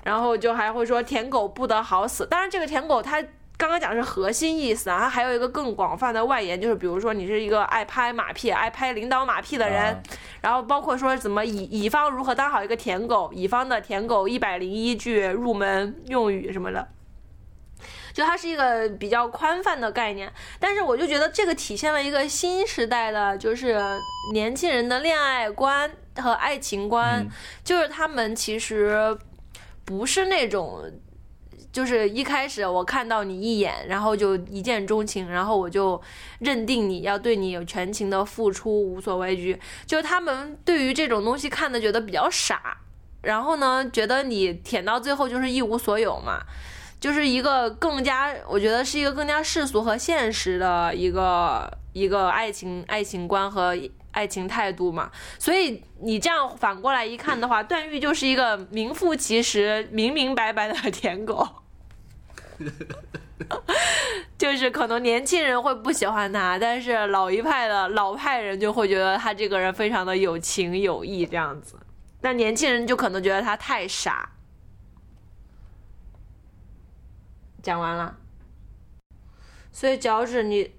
[0.03, 2.27] 然后就还会说舔狗不得好死。
[2.27, 3.23] 当然，这个舔狗它
[3.57, 10.03] 刚刚讲的是核心意思啊，它还有一个更广泛的外延，就是比如说你是一个爱拍马屁、爱拍领导马屁的人，啊
[10.41, 16.87] 然后包括说怎么乙乙方如何当好一个舔狗，乙方的舔狗一百零一句入门用语什么的。
[18.13, 23.81] 就它是一个比较宽泛的概念，但是我就觉得这个体现了一个新时代的，就是
[24.31, 27.29] 年轻人的恋爱观和爱情观，嗯
[27.63, 29.17] 就是他们其实
[29.83, 30.83] 不是那种，
[31.74, 35.99] 就是一开始我看到你一眼，然后就一见钟情，然后我就
[36.39, 39.59] 认定你要对你有全情的付出，无所畏惧。
[39.86, 42.78] 就他们对于这种东西看的觉得比较傻，
[43.24, 46.43] 然后呢，觉得你舔到最后就是一无所有嘛。
[46.99, 53.78] 就是一个更加，我觉得是一个更加世俗和现实的一个一个爱情爱情观和
[54.11, 55.11] 爱情态度嘛。
[55.38, 61.45] 所以你这样反过来一看的话，段誉就是一个名副其实、明明白白的舔狗。
[64.37, 71.75] 就是可能年轻人会不喜欢他，但是老一派的老派人就会觉得他这个人非常的有情有义这样子，
[72.21, 74.29] 但年轻人就可能觉得他太傻。
[77.61, 78.17] 讲完了，
[79.71, 80.71] 所以脚趾你，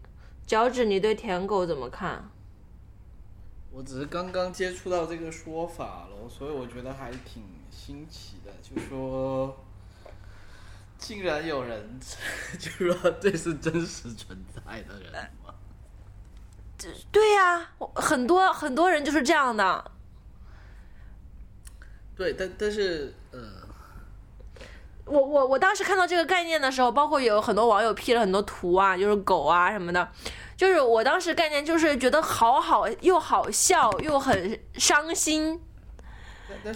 [0.47, 2.31] 脚趾你对舔狗怎么看？
[3.71, 8.53] 我只是刚刚接触到这个说法了，所以我觉得还挺新奇的。
[8.63, 9.65] 就说，
[11.05, 12.01] 竟然有人
[12.59, 15.13] 就说这是真实存在的人
[15.45, 15.53] 吗？
[17.13, 19.91] 对呀、我很多很多人就是这样的。
[22.17, 23.41] 对，但但是呃，
[25.05, 30.09] 我我我当时看到这个概念的时候，包括有很多网友 P 了很多图啊，就是狗啊什么的，
[30.57, 35.61] 就是我当时概念就是觉得好好又好笑又很伤心，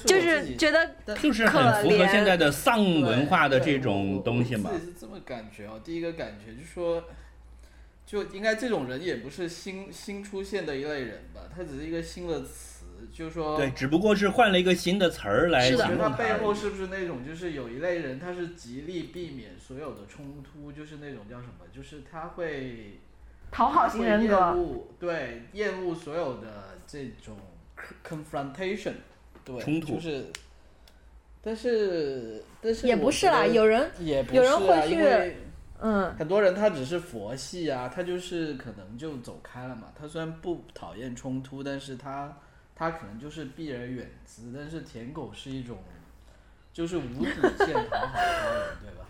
[0.04, 4.78] 就我自己是觉得就是很符合现在的丧文化的这种东西嘛我。
[4.78, 5.80] 自己是这么感觉哦。
[5.84, 7.04] 第一个感觉就是说，
[8.06, 16.32] 就应该这种人也不是新新出现的一类人吧，他只是一个新的词，就是说，对，只不过是换了一个新的词儿来形我觉得他背。
[16.38, 23.00] 后是不是那种，就是有一类人，他是极力避免所有的冲突，就是那种叫什么，就是他会
[23.50, 24.36] 讨好型人格。
[24.52, 27.36] 恶，对，厌恶所有的这种
[28.02, 28.94] confrontation，
[29.48, 30.24] 对，冲突就是，
[31.40, 35.36] 但是但是也不是啦，有人也不有人是啊，会去因为
[35.80, 39.84] 嗯，很多人他只是佛系啊，他就是可能就走开了嘛。
[39.98, 42.36] 他虽然不讨厌冲突，但是他
[42.76, 44.42] 他可能就是避而远之。
[44.54, 45.78] 但是舔狗是一种
[46.72, 47.30] 就是无底
[47.64, 48.22] 线讨好他
[48.52, 49.06] 人，对吧？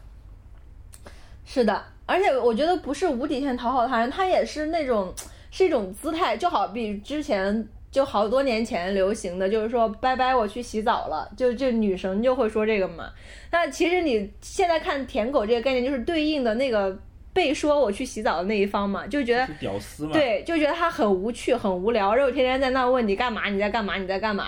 [1.44, 5.12] 是的，而且我觉得不是无底线讨好他人，他也是那种
[5.50, 13.10] 是一种姿态，就好比之前就好多年前流行的，就是说拜拜，我去洗澡了，就就女神就会说这个嘛。
[13.50, 16.96] 那其实你现在看舔狗这个概念，就是对应的那个
[17.32, 20.12] 被说我去洗澡的那一方嘛，就觉得屌丝嘛？
[20.12, 24.44] 对，就觉得他很无趣、很无聊，然后天天在那问你干嘛，你在干嘛，你在干嘛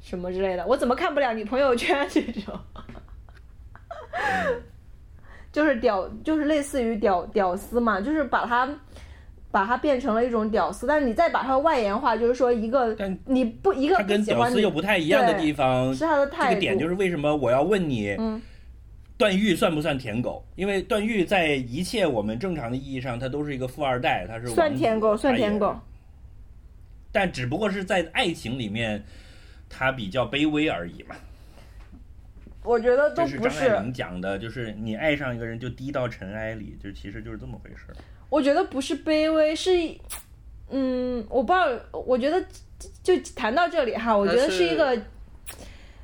[0.00, 0.66] 什么之类的。
[0.66, 2.58] 我怎么看不了你朋友圈这种？
[5.50, 8.68] 就是屌，就是类似于屌屌丝嘛，就是把它
[9.50, 18.40] 把它变成了一种屌丝，但是你再把它外延化，就是说一个但你不一个他跟屌丝又不太一样的地方，是他的这态度，个点就是为什么我要问你，嗯
[19.16, 20.44] 段誉算不算舔狗？
[20.54, 25.76] 因为段誉在一切我们正常的意义上，他都是一个富二代，他是算舔狗，算舔狗。
[27.10, 29.02] 但只不过是在爱情里面，
[29.68, 31.16] 他比较卑微而已嘛。
[32.62, 37.96] 我觉得都不是，张爱玲讲的，就是你爱上一个人就低到尘埃里，就其实就是这么回事儿。
[38.30, 39.70] 我觉得不是卑微，是，
[40.70, 42.40] 嗯，我不知道，我觉得
[43.02, 44.94] 就就谈到这里哈，我觉得是一个，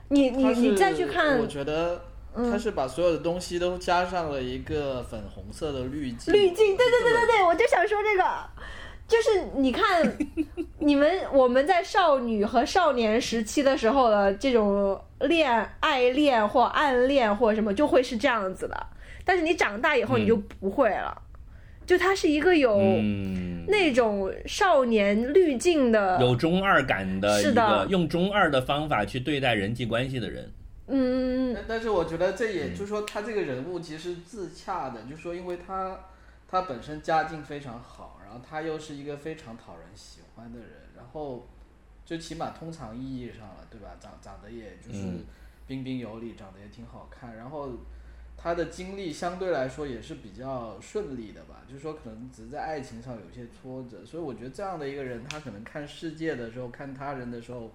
[0.09, 2.03] 你你你再去看我，觉得
[2.35, 6.33] 他是把所有的东西都加上了一个粉红色的滤镜。
[6.33, 8.25] 滤镜，对对对对对，我就想说这个，
[9.07, 10.17] 就是你看
[10.81, 18.87] 你们我们在少女和少年时期的时候的这种恋爱恋或暗恋或什么，就会是这样子的。
[19.27, 21.17] 但是你长大以后你就不会了，
[21.87, 27.85] 就他是一个有嗯，那种少年滤镜的，有中二感的一是的。
[27.85, 30.51] 个用中二的方法去对待人际关系的人。
[30.87, 35.99] 嗯，但但是我觉得这也就是说，他这个人物其实自洽的，就是说，因为他
[36.49, 41.49] 他本身家境非常好，然后他又是一个非常讨人喜欢的人，然后
[42.05, 43.97] 就起码通常意义上了，对吧？
[44.01, 45.25] 长长得也就是嗯。
[45.67, 47.71] 彬彬有礼，长得也挺好看，然后
[48.37, 57.71] 他的经历相对来说也是比较顺利的吧，就是说可能只是在爱情上有些挫折，所以我觉得这样的一个人，他可能看世界的时候，看他人的时候。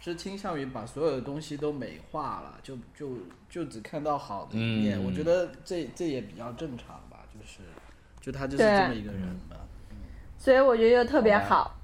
[0.00, 3.16] 是倾向于把所有的东西都美化了，就就
[3.48, 4.98] 就只看到好的一面。
[5.00, 7.60] 嗯我觉得这这也比较正常吧，就是
[8.20, 9.56] 就他就是这么一个人吧。
[10.36, 11.80] 所以我觉得就特别好好，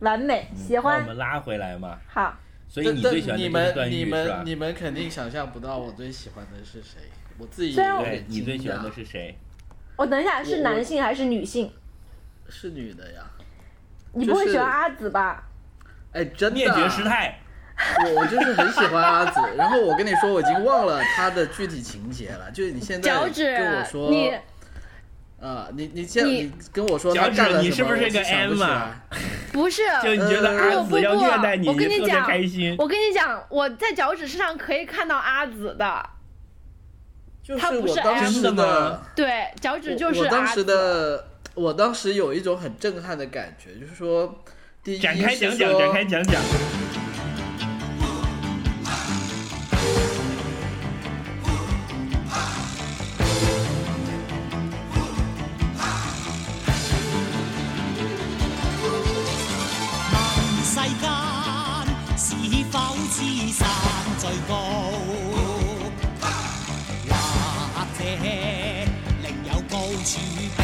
[0.00, 2.36] 完美，喜欢我，们拉回来嘛，好。
[2.68, 4.46] 所以但你最喜欢的就是但你们你们？
[4.46, 7.00] 你们肯定想象不到我最喜欢的是谁，
[7.40, 9.36] 我自己虽然我对你最喜欢的是谁？
[9.96, 11.72] 我等一下，是男性还是女性？
[12.48, 13.22] 是女的呀。
[14.12, 15.42] 你不会喜欢阿紫吧？
[16.12, 17.38] 哎，真的灭啊绝师太。
[18.04, 22.50] 我我就是很喜欢阿紫，然后我跟你说，我已经忘了他的具体情节了。
[22.50, 24.32] 就是你现在脚趾跟我，说，你
[25.40, 29.00] 啊，你你现你你跟我说脚趾他干了什么，你是不是个 M 啊
[29.52, 32.76] 不是，就你觉得呃阿紫要虐待你，我跟你特别讲开心。
[32.78, 36.10] 我跟你讲，我在脚趾上可以看到阿紫的，
[37.50, 40.62] 就是他不是我当 M 时真的吗对，脚趾就是我我当时。
[40.62, 41.24] 的，
[41.54, 44.32] 我当时有一种很震撼的感觉，就是说，
[44.84, 46.40] 第一展开是讲讲，说展开讲讲。
[70.02, 70.59] 起。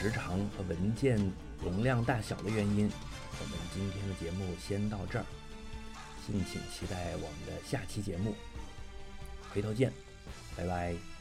[0.00, 1.18] 时长和文件
[1.60, 2.88] 容量大小的原因，
[3.40, 5.24] 我们今天的节目先到这儿，
[6.24, 8.32] 敬请期待我们的下期节目。
[9.52, 9.92] 回头见，
[10.56, 11.17] 拜拜。